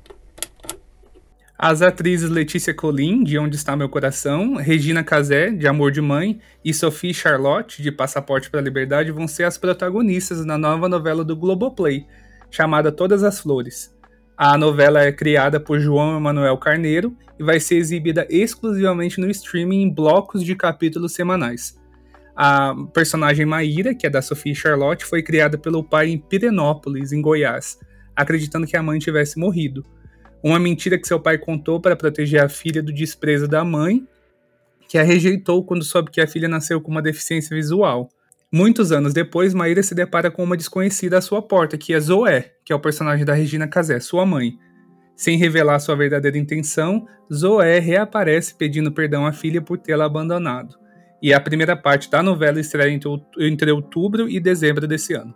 [1.57, 6.41] As atrizes Letícia Colin, de Onde Está Meu Coração, Regina Casé, de Amor de Mãe,
[6.65, 11.23] e Sophie Charlotte, de Passaporte para a Liberdade, vão ser as protagonistas na nova novela
[11.23, 12.05] do Globoplay,
[12.51, 13.93] chamada Todas as Flores.
[14.37, 19.83] A novela é criada por João Emanuel Carneiro e vai ser exibida exclusivamente no streaming
[19.83, 21.79] em blocos de capítulos semanais.
[22.35, 27.21] A personagem Maíra, que é da Sophie Charlotte, foi criada pelo pai em Pirenópolis, em
[27.21, 27.77] Goiás,
[28.15, 29.85] acreditando que a mãe tivesse morrido.
[30.41, 34.05] Uma mentira que seu pai contou para proteger a filha do desprezo da mãe,
[34.89, 38.09] que a rejeitou quando soube que a filha nasceu com uma deficiência visual.
[38.55, 42.53] Muitos anos depois, Maíra se depara com uma desconhecida à sua porta, que é Zoé,
[42.63, 44.59] que é o personagem da Regina Casé, sua mãe.
[45.15, 50.75] Sem revelar sua verdadeira intenção, Zoé reaparece pedindo perdão à filha por tê-la abandonado
[51.19, 52.93] e a primeira parte da novela estreia
[53.39, 55.33] entre outubro e dezembro desse ano.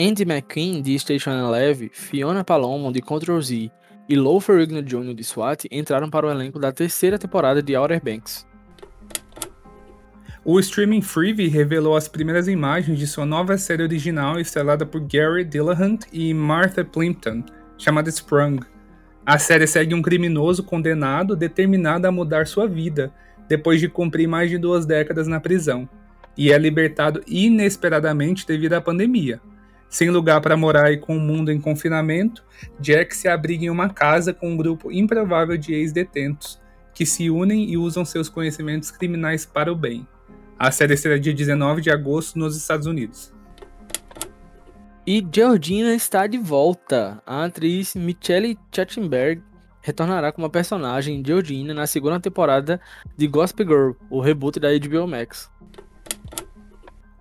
[0.00, 3.68] Andy McQueen, de Station Eleven, Fiona Palomo, de Control Z,
[4.08, 5.14] e Lou Ferrigno Jr.
[5.14, 8.46] de SWAT entraram para o elenco da terceira temporada de Outer Banks.
[10.46, 15.42] O streaming Freevee revelou as primeiras imagens de sua nova série original estrelada por Gary
[15.42, 17.42] Dillahunt e Martha Plimpton,
[17.78, 18.60] chamada Sprung.
[19.24, 23.10] A série segue um criminoso condenado determinado a mudar sua vida,
[23.48, 25.88] depois de cumprir mais de duas décadas na prisão,
[26.36, 29.40] e é libertado inesperadamente devido à pandemia.
[29.88, 32.44] Sem lugar para morar e com o mundo em confinamento,
[32.78, 36.60] Jack se abriga em uma casa com um grupo improvável de ex-detentos,
[36.92, 40.06] que se unem e usam seus conhecimentos criminais para o bem.
[40.58, 43.32] A série será dia 19 de agosto nos Estados Unidos.
[45.06, 47.22] E Georgina está de volta.
[47.26, 49.42] A atriz Michelle Chattenberg
[49.82, 52.80] retornará como personagem de Odina na segunda temporada
[53.16, 55.50] de Gossip Girl, o reboot da HBO Max.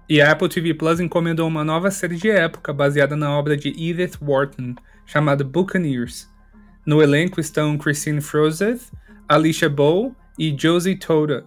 [0.08, 3.69] E a Apple TV Plus encomendou uma nova série de época baseada na obra de
[3.69, 6.32] Edith Wharton, chamada Buccaneers.
[6.86, 8.91] No elenco estão Christine Frozeth,
[9.28, 11.46] Alicia Bow e Josie Toda.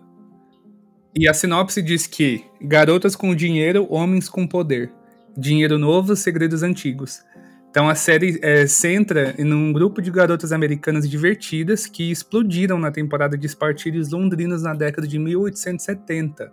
[1.19, 4.93] E a sinopse diz que garotas com dinheiro, homens com poder.
[5.35, 7.25] Dinheiro novo, segredos antigos.
[7.71, 12.91] Então a série é, centra em um grupo de garotas americanas divertidas que explodiram na
[12.91, 16.53] temporada de espartilhos londrinos na década de 1870,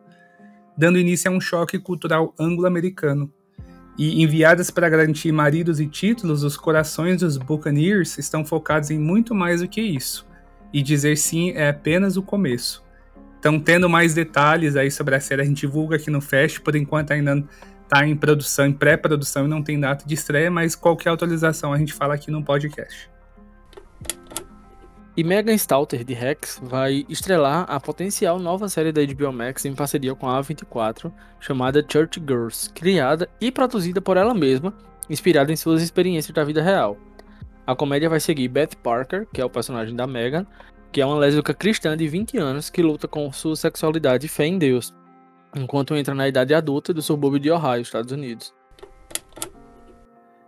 [0.78, 3.30] dando início a um choque cultural anglo-americano.
[3.98, 9.36] E enviadas para garantir maridos e títulos, os corações dos Buccaneers estão focados em muito
[9.36, 10.26] mais do que isso.
[10.72, 12.83] E dizer sim é apenas o começo.
[13.44, 16.62] Então, tendo mais detalhes aí sobre a série, a gente divulga aqui no Fest.
[16.62, 17.44] Por enquanto, ainda
[17.84, 21.78] está em produção, em pré-produção e não tem data de estreia, mas qualquer atualização a
[21.78, 23.12] gente fala aqui no podcast.
[25.18, 29.76] E Megan Stalter, de Rex, vai estrelar a potencial nova série da HBO Max em
[29.76, 34.74] parceria com a A24, chamada Church Girls, criada e produzida por ela mesma,
[35.10, 36.98] inspirada em suas experiências da vida real.
[37.68, 40.48] A comédia vai seguir Beth Parker, que é o personagem da Megan,
[40.94, 44.46] que é uma lésbica cristã de 20 anos que luta com sua sexualidade e fé
[44.46, 44.94] em Deus,
[45.56, 48.54] enquanto entra na idade adulta do subúrbio de Ohio, Estados Unidos.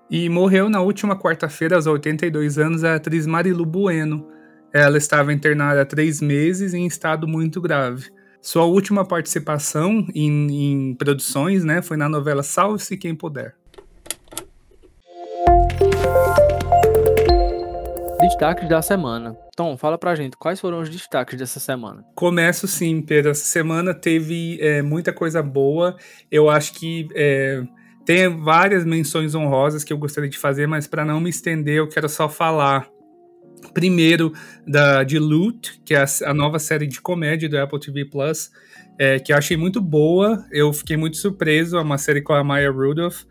[0.10, 4.28] E morreu na última quarta-feira, aos 82 anos, a atriz Marilu Bueno.
[4.72, 8.12] Ela estava internada há três meses em estado muito grave.
[8.40, 13.56] Sua última participação em, em produções né, foi na novela Salve-se Quem Puder.
[18.26, 19.38] Destaques da semana.
[19.56, 22.04] Tom, fala pra gente, quais foram os destaques dessa semana?
[22.16, 23.30] Começo sim, Pedro.
[23.30, 25.96] Essa semana teve é, muita coisa boa.
[26.32, 27.64] Eu acho que é,
[28.04, 31.88] tem várias menções honrosas que eu gostaria de fazer, mas para não me estender, eu
[31.88, 32.90] quero só falar
[33.76, 34.34] primeiro
[34.68, 38.50] da de Loot, que é a, a nova série de comédia do Apple TV Plus,
[38.98, 40.44] é, que eu achei muito boa.
[40.52, 41.78] Eu fiquei muito surpreso.
[41.78, 43.22] É uma série com a Maya Rudolph.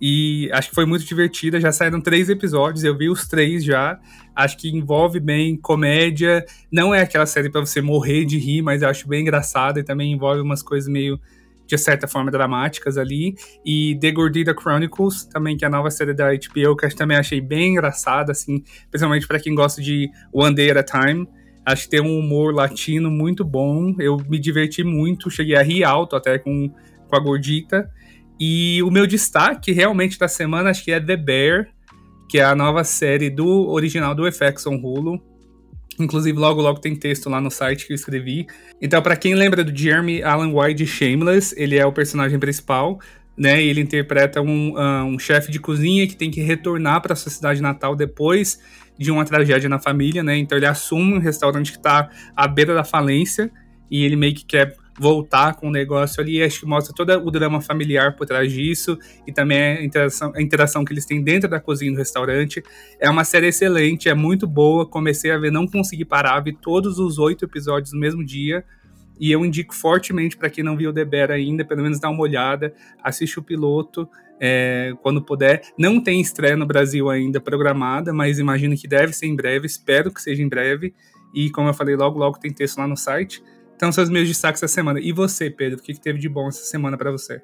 [0.00, 1.60] E acho que foi muito divertida.
[1.60, 3.98] Já saíram três episódios, eu vi os três já.
[4.34, 6.44] Acho que envolve bem comédia.
[6.70, 9.82] Não é aquela série para você morrer de rir, mas eu acho bem engraçada e
[9.82, 11.20] também envolve umas coisas meio,
[11.66, 13.34] de certa forma, dramáticas ali.
[13.64, 17.16] E The Gordita Chronicles, também, que é a nova série da HBO, que eu também
[17.16, 21.26] achei bem engraçada, assim, principalmente para quem gosta de One Day at a Time.
[21.66, 23.94] Acho que tem um humor latino muito bom.
[23.98, 26.70] Eu me diverti muito, cheguei a rir alto até com,
[27.08, 27.90] com a Gordita.
[28.40, 31.68] E o meu destaque realmente da semana acho que é The Bear,
[32.28, 35.20] que é a nova série do original do FX on Hulu.
[35.98, 38.46] Inclusive, logo logo tem texto lá no site que eu escrevi.
[38.80, 43.00] Então, para quem lembra do Jeremy Allen White de Shameless, ele é o personagem principal,
[43.36, 43.60] né?
[43.60, 47.60] Ele interpreta um, uh, um chefe de cozinha que tem que retornar para sua cidade
[47.60, 48.60] natal depois
[48.96, 50.36] de uma tragédia na família, né?
[50.36, 53.50] Então, ele assume um restaurante que está à beira da falência
[53.90, 56.42] e ele meio que quer voltar com o negócio ali.
[56.42, 60.42] Acho que mostra todo o drama familiar por trás disso e também a interação, a
[60.42, 62.62] interação que eles têm dentro da cozinha do restaurante.
[63.00, 64.86] É uma série excelente, é muito boa.
[64.86, 68.64] Comecei a ver, não consegui parar, vi todos os oito episódios no mesmo dia.
[69.20, 72.20] E eu indico fortemente para quem não viu The Bear ainda, pelo menos dá uma
[72.20, 72.72] olhada,
[73.02, 74.08] assiste o piloto
[74.40, 75.62] é, quando puder.
[75.76, 80.12] Não tem estreia no Brasil ainda programada, mas imagino que deve ser em breve, espero
[80.12, 80.94] que seja em breve.
[81.34, 83.42] E como eu falei, logo logo tem texto lá no site.
[83.78, 84.98] Então são os meus destaques da semana.
[84.98, 87.40] E você, Pedro, o que, que teve de bom essa semana para você?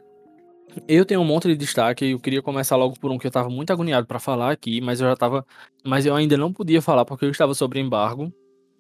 [0.89, 3.49] Eu tenho um monte de destaque, eu queria começar logo por um que eu tava
[3.49, 5.47] muito agoniado para falar aqui, mas eu já tava,
[5.85, 8.35] mas eu ainda não podia falar porque eu estava sob embargo.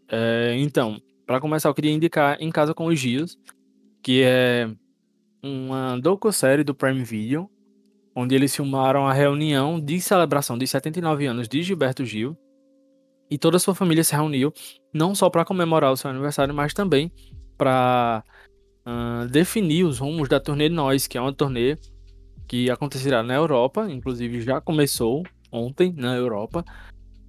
[0.08, 3.38] É, então, para começar, eu queria indicar Em Casa com os Gios,
[4.02, 4.68] que é
[5.40, 7.48] uma docu-série do Prime Video,
[8.16, 12.36] onde eles filmaram a reunião de celebração de 79 anos de Gilberto Gil.
[13.30, 14.52] E toda a sua família se reuniu,
[14.92, 17.12] não só para comemorar o seu aniversário, mas também
[17.56, 18.24] para
[18.86, 21.76] uh, definir os rumos da turnê Nós, que é uma turnê
[22.46, 26.64] que acontecerá na Europa, inclusive já começou ontem na Europa.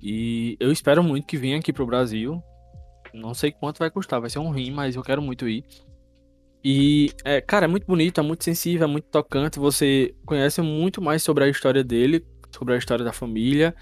[0.02, 2.42] E eu espero muito que venha aqui para o Brasil.
[3.14, 5.64] Não sei quanto vai custar, vai ser um rim, mas eu quero muito ir.
[6.64, 9.60] E, é, cara, é muito bonito, é muito sensível, é muito tocante.
[9.60, 13.76] Você conhece muito mais sobre a história dele, sobre a história da família.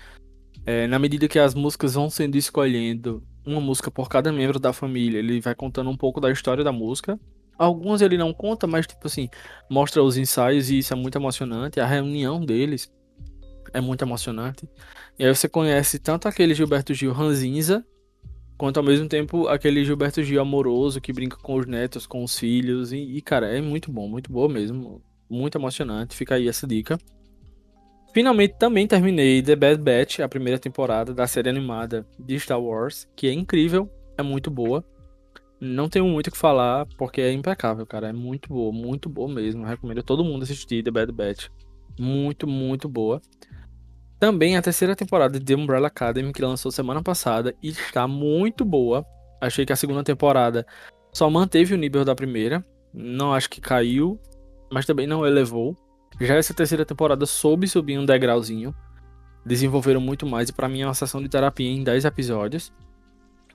[0.66, 4.74] É, na medida que as músicas vão sendo escolhendo uma música por cada membro da
[4.74, 7.20] família, ele vai contando um pouco da história da música.
[7.58, 9.30] Algumas ele não conta, mas, tipo assim,
[9.70, 11.80] mostra os ensaios e isso é muito emocionante.
[11.80, 12.92] A reunião deles
[13.74, 14.68] é muito emocionante.
[15.18, 17.86] E aí você conhece tanto aquele Gilberto Gil ranzinza,
[18.58, 22.38] quanto ao mesmo tempo aquele Gilberto Gil amoroso que brinca com os netos, com os
[22.38, 22.92] filhos.
[22.92, 25.02] E, e, cara, é muito bom, muito boa mesmo.
[25.30, 26.16] Muito emocionante.
[26.16, 26.98] Fica aí essa dica.
[28.14, 33.10] Finalmente também terminei The Bad Batch, a primeira temporada da série animada de Star Wars,
[33.16, 34.86] que é incrível, é muito boa.
[35.60, 38.10] Não tenho muito o que falar, porque é impecável, cara.
[38.10, 39.66] É muito boa, muito boa mesmo.
[39.66, 41.48] recomendo a todo mundo assistir The Bad Batch.
[41.98, 43.20] Muito, muito boa.
[44.20, 48.64] Também a terceira temporada de The Umbrella Academy, que lançou semana passada, e está muito
[48.64, 49.06] boa.
[49.42, 50.66] Achei que a segunda temporada
[51.14, 52.64] só manteve o nível da primeira.
[52.94, 54.20] Não acho que caiu,
[54.72, 55.76] mas também não elevou.
[56.24, 58.74] Já essa terceira temporada soube subir um degrauzinho.
[59.46, 62.72] Desenvolveram muito mais, e para mim é uma sessão de terapia em 10 episódios.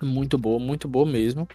[0.03, 1.49] Muito boa, muito boa mesmo.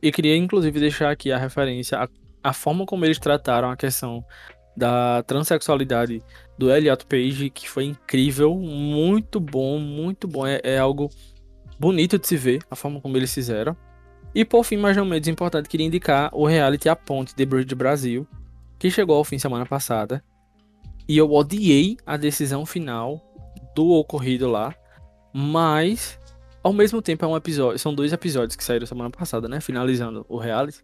[0.00, 2.08] E queria inclusive deixar aqui a referência à,
[2.42, 4.24] à forma como eles trataram a questão
[4.76, 6.22] da transexualidade
[6.56, 10.46] do Elliot Page, que foi incrível, muito bom, muito bom.
[10.46, 11.10] É, é, algo
[11.78, 13.76] bonito de se ver, a forma como eles fizeram.
[14.32, 17.74] E por fim, mais ou menos importante, queria indicar o reality A Ponte de Bridge
[17.74, 18.26] Brasil,
[18.78, 20.22] que chegou ao fim semana passada.
[21.12, 23.20] E eu odiei a decisão final
[23.76, 24.74] do ocorrido lá,
[25.30, 26.18] mas
[26.62, 30.24] ao mesmo tempo é um episódio, são dois episódios que saíram semana passada, né, finalizando
[30.26, 30.82] o reality.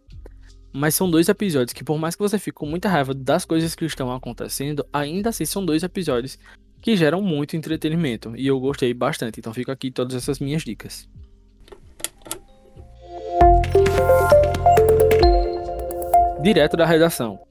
[0.71, 3.73] Mas são dois episódios que, por mais que você fique com muita raiva das coisas
[3.73, 6.37] que estão acontecendo, ainda assim são dois episódios
[6.79, 8.35] que geram muito entretenimento.
[8.35, 9.39] E eu gostei bastante.
[9.39, 11.09] Então fica aqui todas essas minhas dicas.
[16.43, 17.48] Direto da redação.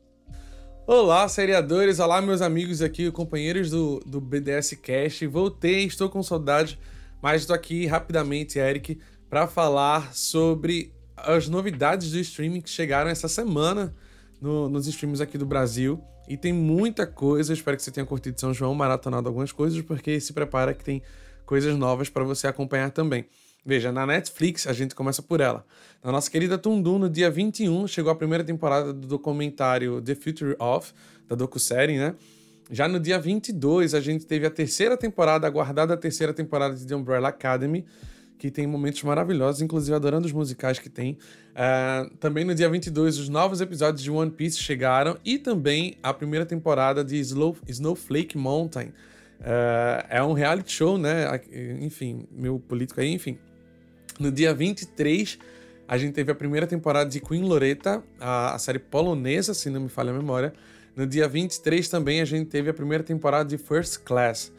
[0.91, 1.99] Olá, seriadores!
[1.99, 5.27] Olá, meus amigos aqui, companheiros do, do BDS Cast.
[5.27, 6.79] Voltei, estou com saudade,
[7.21, 13.29] mas estou aqui rapidamente, Eric, para falar sobre as novidades do streaming que chegaram essa
[13.29, 13.95] semana
[14.41, 16.03] no, nos streams aqui do Brasil.
[16.27, 17.53] E tem muita coisa.
[17.53, 21.03] Espero que você tenha curtido São João, maratonado algumas coisas, porque se prepara que tem
[21.45, 23.27] coisas novas para você acompanhar também.
[23.69, 25.63] Veja, na Netflix, a gente começa por ela.
[26.03, 30.57] Na nossa querida Tundum, no dia 21, chegou a primeira temporada do documentário The Future
[30.59, 30.91] of,
[31.29, 32.15] da docu-série, né?
[32.71, 36.87] Já no dia 22, a gente teve a terceira temporada, aguardada a terceira temporada de
[36.87, 37.85] The Umbrella Academy,
[38.39, 41.19] que tem momentos maravilhosos, inclusive adorando os musicais que tem.
[41.53, 46.15] Uh, também no dia 22, os novos episódios de One Piece chegaram e também a
[46.15, 48.95] primeira temporada de Slow, Snowflake Mountain.
[49.41, 51.39] Uh, é um reality show, né?
[51.83, 53.37] Enfim, meu político aí, enfim.
[54.19, 55.39] No dia 23,
[55.87, 59.83] a gente teve a primeira temporada de Queen Loretta, a, a série polonesa, se não
[59.83, 60.53] me falha a memória.
[60.97, 64.53] No dia 23 também a gente teve a primeira temporada de First Class.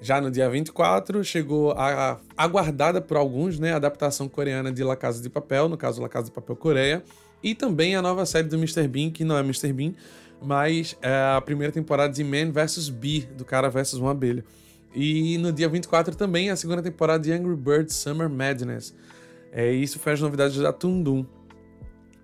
[0.00, 4.84] Já no dia 24, chegou a, a aguardada por alguns, né, a adaptação coreana de
[4.84, 7.02] La Casa de Papel, no caso La Casa de Papel Coreia,
[7.42, 8.86] e também a nova série do Mr.
[8.86, 9.72] Bean, que não é Mr.
[9.72, 9.94] Bean,
[10.40, 12.88] mas é a primeira temporada de Man vs.
[12.90, 14.44] Bee, do cara versus uma abelha.
[14.94, 18.94] E no dia 24 também a segunda temporada de Angry Birds Summer Madness.
[19.52, 21.24] É, isso foi as novidades da Tundum.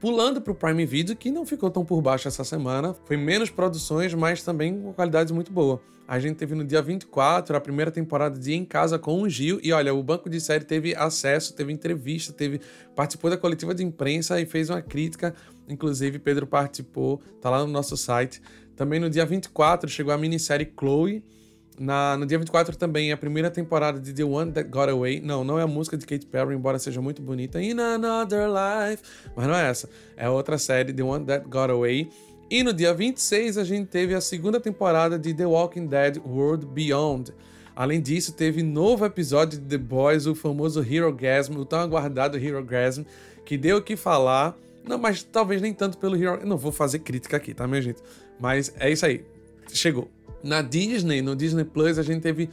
[0.01, 3.49] Pulando para o Prime Video, que não ficou tão por baixo essa semana, foi menos
[3.49, 5.81] produções, mas também com qualidade muito boa.
[6.07, 9.59] A gente teve no dia 24 a primeira temporada de Em Casa com o Gil.
[9.63, 12.61] E olha, o banco de série teve acesso, teve entrevista, teve
[12.95, 15.35] participou da coletiva de imprensa e fez uma crítica.
[15.67, 18.43] Inclusive, Pedro participou, tá lá no nosso site.
[18.77, 21.25] Também no dia 24 chegou a minissérie Chloe.
[21.79, 25.21] Na, no dia 24 também a primeira temporada de The One That Got Away.
[25.21, 27.61] Não, não é a música de Katy Perry, embora seja muito bonita.
[27.61, 29.03] In Another Life.
[29.35, 29.89] Mas não é essa.
[30.17, 32.09] É outra série, The One That Got Away.
[32.51, 36.67] E no dia 26 a gente teve a segunda temporada de The Walking Dead World
[36.67, 37.33] Beyond.
[37.75, 42.39] Além disso, teve novo episódio de The Boys, o famoso Hero Gasm, o tão aguardado
[42.39, 43.03] Hero Gasm,
[43.45, 44.57] que deu o que falar.
[44.87, 46.47] Não, mas talvez nem tanto pelo Hero.
[46.47, 48.01] Não vou fazer crítica aqui, tá, minha gente?
[48.39, 49.25] Mas é isso aí.
[49.73, 50.09] Chegou.
[50.45, 52.51] Na Disney, no Disney Plus, a gente teve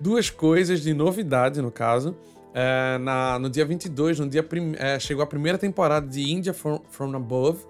[0.00, 2.16] duas coisas de novidade, no caso.
[2.54, 6.54] É, na, no dia 22, no dia prim, é, chegou a primeira temporada de India
[6.54, 7.64] From, From Above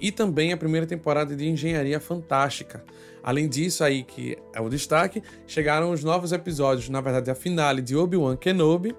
[0.00, 2.84] e também a primeira temporada de Engenharia Fantástica.
[3.22, 7.82] Além disso, aí que é o destaque, chegaram os novos episódios, na verdade a finale
[7.82, 8.94] de Obi-Wan Kenobi,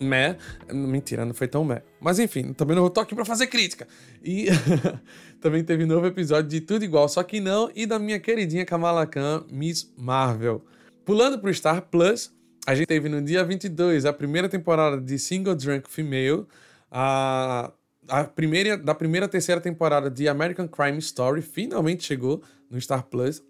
[0.00, 0.36] Meh,
[0.72, 1.82] mentira, não foi tão meh.
[2.00, 3.86] Mas enfim, também não tô aqui pra fazer crítica.
[4.22, 4.46] E
[5.40, 9.06] também teve novo episódio de Tudo Igual, só que não, e da minha queridinha Kamala
[9.06, 10.64] Khan, Miss Marvel.
[11.04, 12.32] Pulando pro Star Plus,
[12.66, 16.46] a gente teve no dia 22 a primeira temporada de Single Drunk Female,
[16.90, 17.72] a
[18.08, 23.42] a primeira, da primeira terceira temporada de American Crime Story finalmente chegou no Star Plus.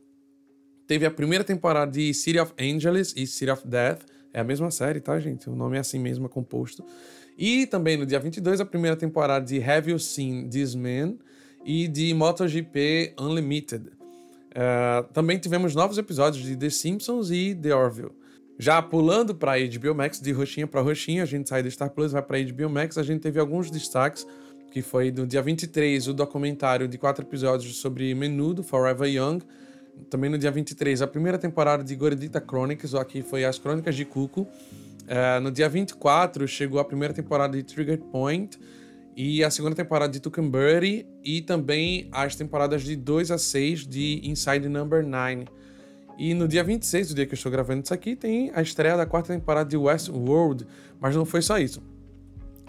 [0.86, 4.05] Teve a primeira temporada de City of Angels e City of Death.
[4.32, 5.48] É a mesma série, tá, gente?
[5.48, 6.84] O nome é assim mesmo, é composto.
[7.36, 11.16] E também no dia 22, a primeira temporada de Have You Seen This Man?
[11.64, 13.88] E de MotoGP Unlimited.
[13.88, 18.12] Uh, também tivemos novos episódios de The Simpsons e The Orville.
[18.58, 22.10] Já pulando para HBO Max, de roxinha para roxinha, a gente sai do Star Plus,
[22.10, 24.26] vai para HBO Max, a gente teve alguns destaques
[24.70, 29.38] que foi no dia 23 o documentário de quatro episódios sobre Menudo, Forever Young.
[30.11, 34.05] Também no dia 23, a primeira temporada de Gordita Chronicles, aqui foi As Crônicas de
[34.05, 34.42] Cuco.
[34.42, 38.59] Uh, no dia 24 chegou a primeira temporada de Trigger Point
[39.16, 44.20] e a segunda temporada de Tuckenbury e também as temporadas de 2 a 6 de
[44.24, 45.46] Inside Number 9.
[46.18, 48.96] E no dia 26, o dia que eu estou gravando isso aqui, tem a estreia
[48.96, 50.66] da quarta temporada de Westworld,
[51.01, 51.80] mas não foi só isso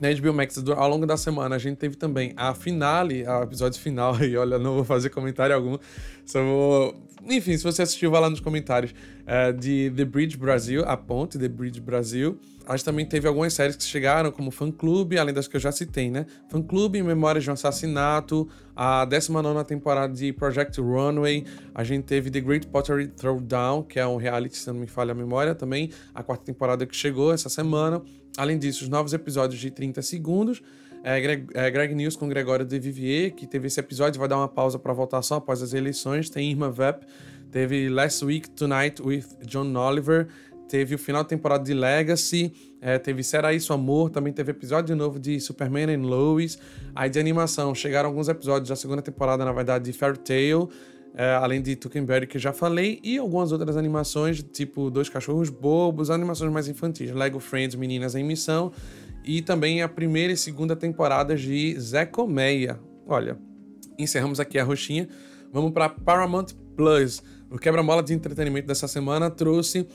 [0.01, 3.79] na HBO Max, ao longo da semana, a gente teve também a finale, o episódio
[3.79, 5.77] final, e olha, não vou fazer comentário algum,
[6.25, 7.09] só vou...
[7.27, 8.93] Enfim, se você assistiu, vá lá nos comentários,
[9.27, 12.39] é, de The Bridge Brasil, a ponte The Bridge Brasil.
[12.65, 15.59] A gente também teve algumas séries que chegaram, como Fã Clube, além das que eu
[15.59, 16.27] já citei, né?
[16.49, 22.29] Fã Clube, Memórias de um Assassinato, a 19 temporada de Project Runway, a gente teve
[22.29, 25.89] The Great Pottery Throwdown, que é um reality, se não me falha a memória, também,
[26.13, 28.01] a quarta temporada que chegou essa semana.
[28.37, 30.61] Além disso, os novos episódios de 30 segundos.
[31.03, 34.37] É, Greg, é, Greg News com Gregório de Vivier, que teve esse episódio, vai dar
[34.37, 36.29] uma pausa para voltar só após as eleições.
[36.29, 37.05] Tem Irma Vep,
[37.51, 40.27] teve Last Week Tonight with John Oliver,
[40.67, 44.95] teve o final da temporada de Legacy, é, teve Será Isso Amor, também teve episódio
[44.95, 46.59] novo de Superman and Lois.
[46.93, 50.69] Aí de animação, chegaram alguns episódios da segunda temporada, na verdade, de Fairy Tail,
[51.13, 56.09] é, além de Tuckenberry, que já falei, e algumas outras animações, tipo Dois Cachorros Bobos,
[56.09, 58.71] animações mais infantis, Lego Friends, Meninas em Missão,
[59.23, 62.79] e também a primeira e segunda temporada de Zé Colmeia.
[63.05, 63.37] Olha,
[63.97, 65.09] encerramos aqui a roxinha.
[65.51, 67.21] Vamos para Paramount Plus.
[67.49, 69.87] O quebra-mola de entretenimento dessa semana trouxe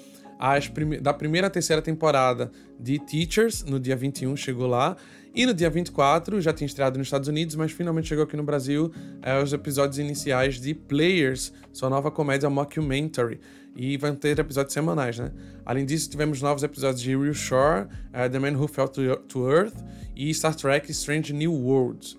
[0.73, 4.97] prime da primeira à terceira temporada de Teachers, no dia 21 chegou lá,
[5.35, 8.45] e no dia 24, já tinha estreado nos Estados Unidos, mas finalmente chegou aqui no
[8.45, 13.41] Brasil, é, os episódios iniciais de Players, sua nova comédia mockumentary.
[13.77, 15.33] E vão ter episódios semanais, né?
[15.67, 19.75] Além disso, tivemos novos episódios de Real Shore, uh, The Man Who Fell to, Earth
[20.15, 22.17] e Star Trek Strange New Worlds.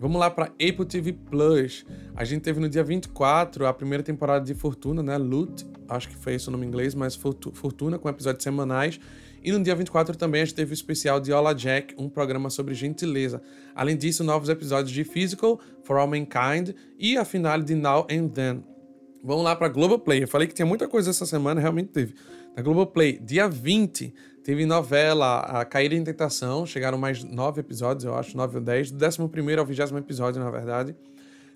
[0.00, 1.86] Vamos lá para Apple TV Plus.
[2.16, 5.16] A gente teve no dia 24 a primeira temporada de Fortuna, né?
[5.16, 8.98] Loot, acho que foi esse o nome em inglês, mas Fortuna, com episódios semanais.
[9.46, 12.50] E no dia 24 também a gente teve o especial de Hola Jack, um programa
[12.50, 13.40] sobre gentileza.
[13.76, 18.26] Além disso, novos episódios de Physical, For All Mankind e a finale de Now and
[18.26, 18.64] Then.
[19.22, 20.24] Vamos lá para Globoplay.
[20.24, 22.16] Eu falei que tinha muita coisa essa semana, realmente teve.
[22.56, 26.66] Na Globoplay, dia 20, teve novela A Caída em Tentação.
[26.66, 28.90] Chegaram mais nove episódios, eu acho, nove ou dez.
[28.90, 29.20] Do 11
[29.56, 30.96] ao 20 episódio, na verdade.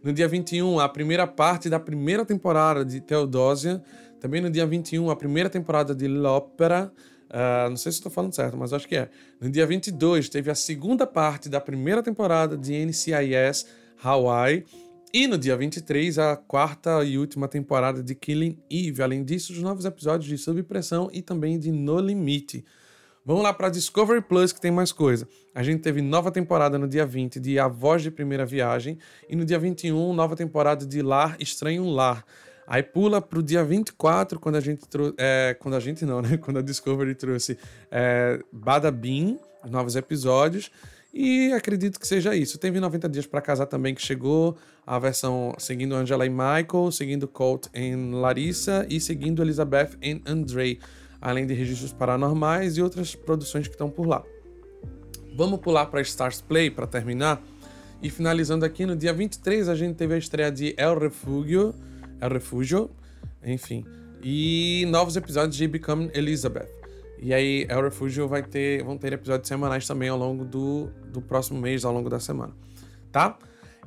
[0.01, 3.83] No dia 21, a primeira parte da primeira temporada de Teodósia.
[4.21, 6.93] Também no dia 21, a primeira temporada de L'Opera.
[7.31, 9.09] Uh, não sei se estou falando certo, mas acho que é.
[9.41, 13.67] No dia 22, teve a segunda parte da primeira temporada de NCIS
[14.03, 14.65] Hawaii.
[15.13, 19.03] E no dia 23, a quarta e última temporada de Killing Eve.
[19.03, 22.65] Além disso, os novos episódios de Sob Pressão e também de No Limite.
[23.25, 25.29] Vamos lá para Discovery Plus, que tem mais coisa.
[25.55, 29.37] A gente teve nova temporada no dia 20 de A Voz de Primeira Viagem e
[29.37, 32.25] no dia 21, nova temporada de Lar Estranho Lar.
[32.71, 35.15] Aí pula pro dia 24, quando a gente trouxe.
[35.19, 36.37] É, quando a gente não, né?
[36.41, 37.59] Quando a Discovery trouxe
[37.91, 39.37] é, Bada Bean,
[39.69, 40.71] novos episódios.
[41.13, 42.59] E acredito que seja isso.
[42.59, 44.57] Teve 90 Dias para Casar também, que chegou.
[44.87, 50.79] A versão seguindo Angela e Michael, seguindo Colt e Larissa e seguindo Elizabeth e Andre.
[51.21, 54.23] Além de registros paranormais e outras produções que estão por lá.
[55.35, 57.43] Vamos pular para Stars Play para terminar.
[58.01, 61.75] E finalizando aqui, no dia 23 a gente teve a estreia de El Refugio.
[62.21, 62.91] El Refugio,
[63.45, 63.85] enfim.
[64.23, 66.69] E novos episódios de Become Elizabeth.
[67.23, 71.21] E aí, El Refugio vai ter, vão ter episódios semanais também ao longo do, do
[71.21, 72.53] próximo mês, ao longo da semana.
[73.13, 73.39] Tá?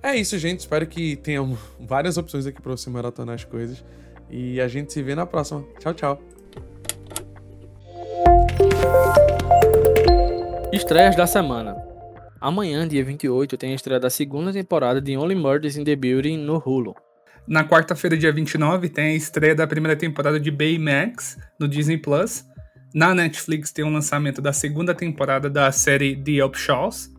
[0.01, 0.59] É isso, gente.
[0.59, 3.84] Espero que tenham várias opções aqui para você maratonar as coisas.
[4.29, 5.65] E a gente se vê na próxima.
[5.79, 6.21] Tchau, tchau.
[10.71, 11.75] Estreias da semana.
[12.41, 16.38] Amanhã, dia 28, tem a estreia da segunda temporada de Only Murders in the Building
[16.38, 16.93] no Hulu.
[17.47, 22.45] Na quarta-feira, dia 29, tem a estreia da primeira temporada de Baymax no Disney Plus.
[22.95, 27.11] Na Netflix tem o um lançamento da segunda temporada da série The Upshaws.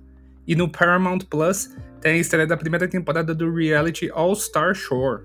[0.46, 1.70] E no Paramount Plus
[2.00, 5.22] tem a estreia da primeira temporada do reality All Star Shore.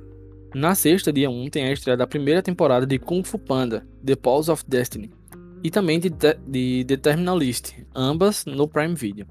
[0.53, 4.15] Na sexta, dia 1, tem a estreia da primeira temporada de Kung Fu Panda, The
[4.15, 5.11] Pulse of Destiny.
[5.63, 9.27] E também de, de The Terminal List, ambas no Prime Video.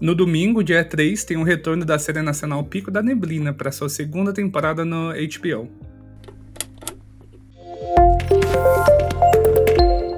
[0.00, 3.88] No domingo, dia 3, tem o retorno da série nacional Pico da Neblina para sua
[3.88, 5.68] segunda temporada no HBO.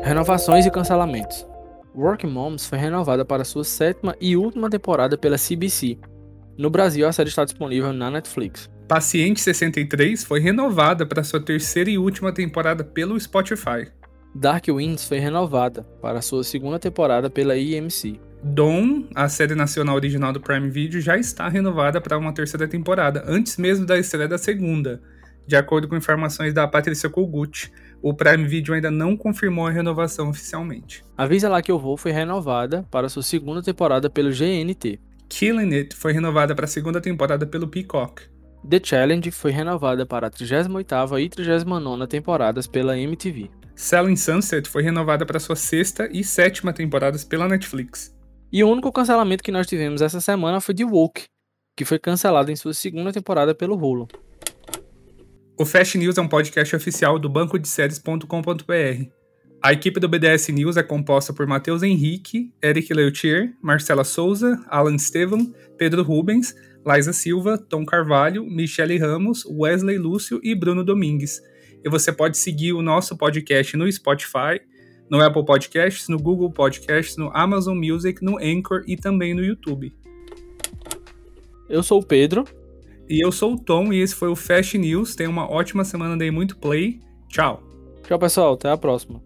[0.02, 1.46] Renovações e cancelamentos.
[1.94, 5.98] Working Moms foi renovada para sua sétima e última temporada pela CBC.
[6.58, 8.68] No Brasil, a série está disponível na Netflix.
[8.86, 13.90] Paciente 63 foi renovada para sua terceira e última temporada pelo Spotify.
[14.34, 18.20] Dark Winds foi renovada para sua segunda temporada pela EMC.
[18.42, 23.22] Dawn, a série nacional original do Prime Video, já está renovada para uma terceira temporada,
[23.26, 25.00] antes mesmo da estreia da segunda,
[25.46, 27.70] de acordo com informações da Patrícia Kogut,
[28.00, 31.04] o Prime Video ainda não confirmou a renovação oficialmente.
[31.18, 34.98] Avisa lá que eu vou foi renovada para sua segunda temporada pelo GNT.
[35.28, 38.22] Killing It foi renovada para a segunda temporada pelo Peacock.
[38.68, 43.50] The Challenge foi renovada para a 38ª e 39ª temporadas pela MTV.
[43.74, 48.14] Selling Sunset foi renovada para sua sexta e sétima temporadas pela Netflix.
[48.52, 51.26] E o único cancelamento que nós tivemos essa semana foi de Woke,
[51.76, 54.08] que foi cancelado em sua segunda temporada pelo Hulu.
[55.56, 59.20] O Fast News é um podcast oficial do banco de séries.com.br.
[59.62, 64.96] A equipe do BDS News é composta por Matheus Henrique, Eric Leutier, Marcela Souza, Alan
[64.96, 71.40] Estevam, Pedro Rubens, Laisa Silva, Tom Carvalho, Michele Ramos, Wesley Lúcio e Bruno Domingues.
[71.84, 74.60] E você pode seguir o nosso podcast no Spotify,
[75.10, 79.92] no Apple Podcasts, no Google Podcasts, no Amazon Music, no Anchor e também no YouTube.
[81.68, 82.44] Eu sou o Pedro.
[83.08, 85.16] E eu sou o Tom e esse foi o Fast News.
[85.16, 87.00] Tenha uma ótima semana, dei muito play.
[87.28, 87.60] Tchau.
[88.04, 88.54] Tchau, pessoal.
[88.54, 89.20] Até a próxima.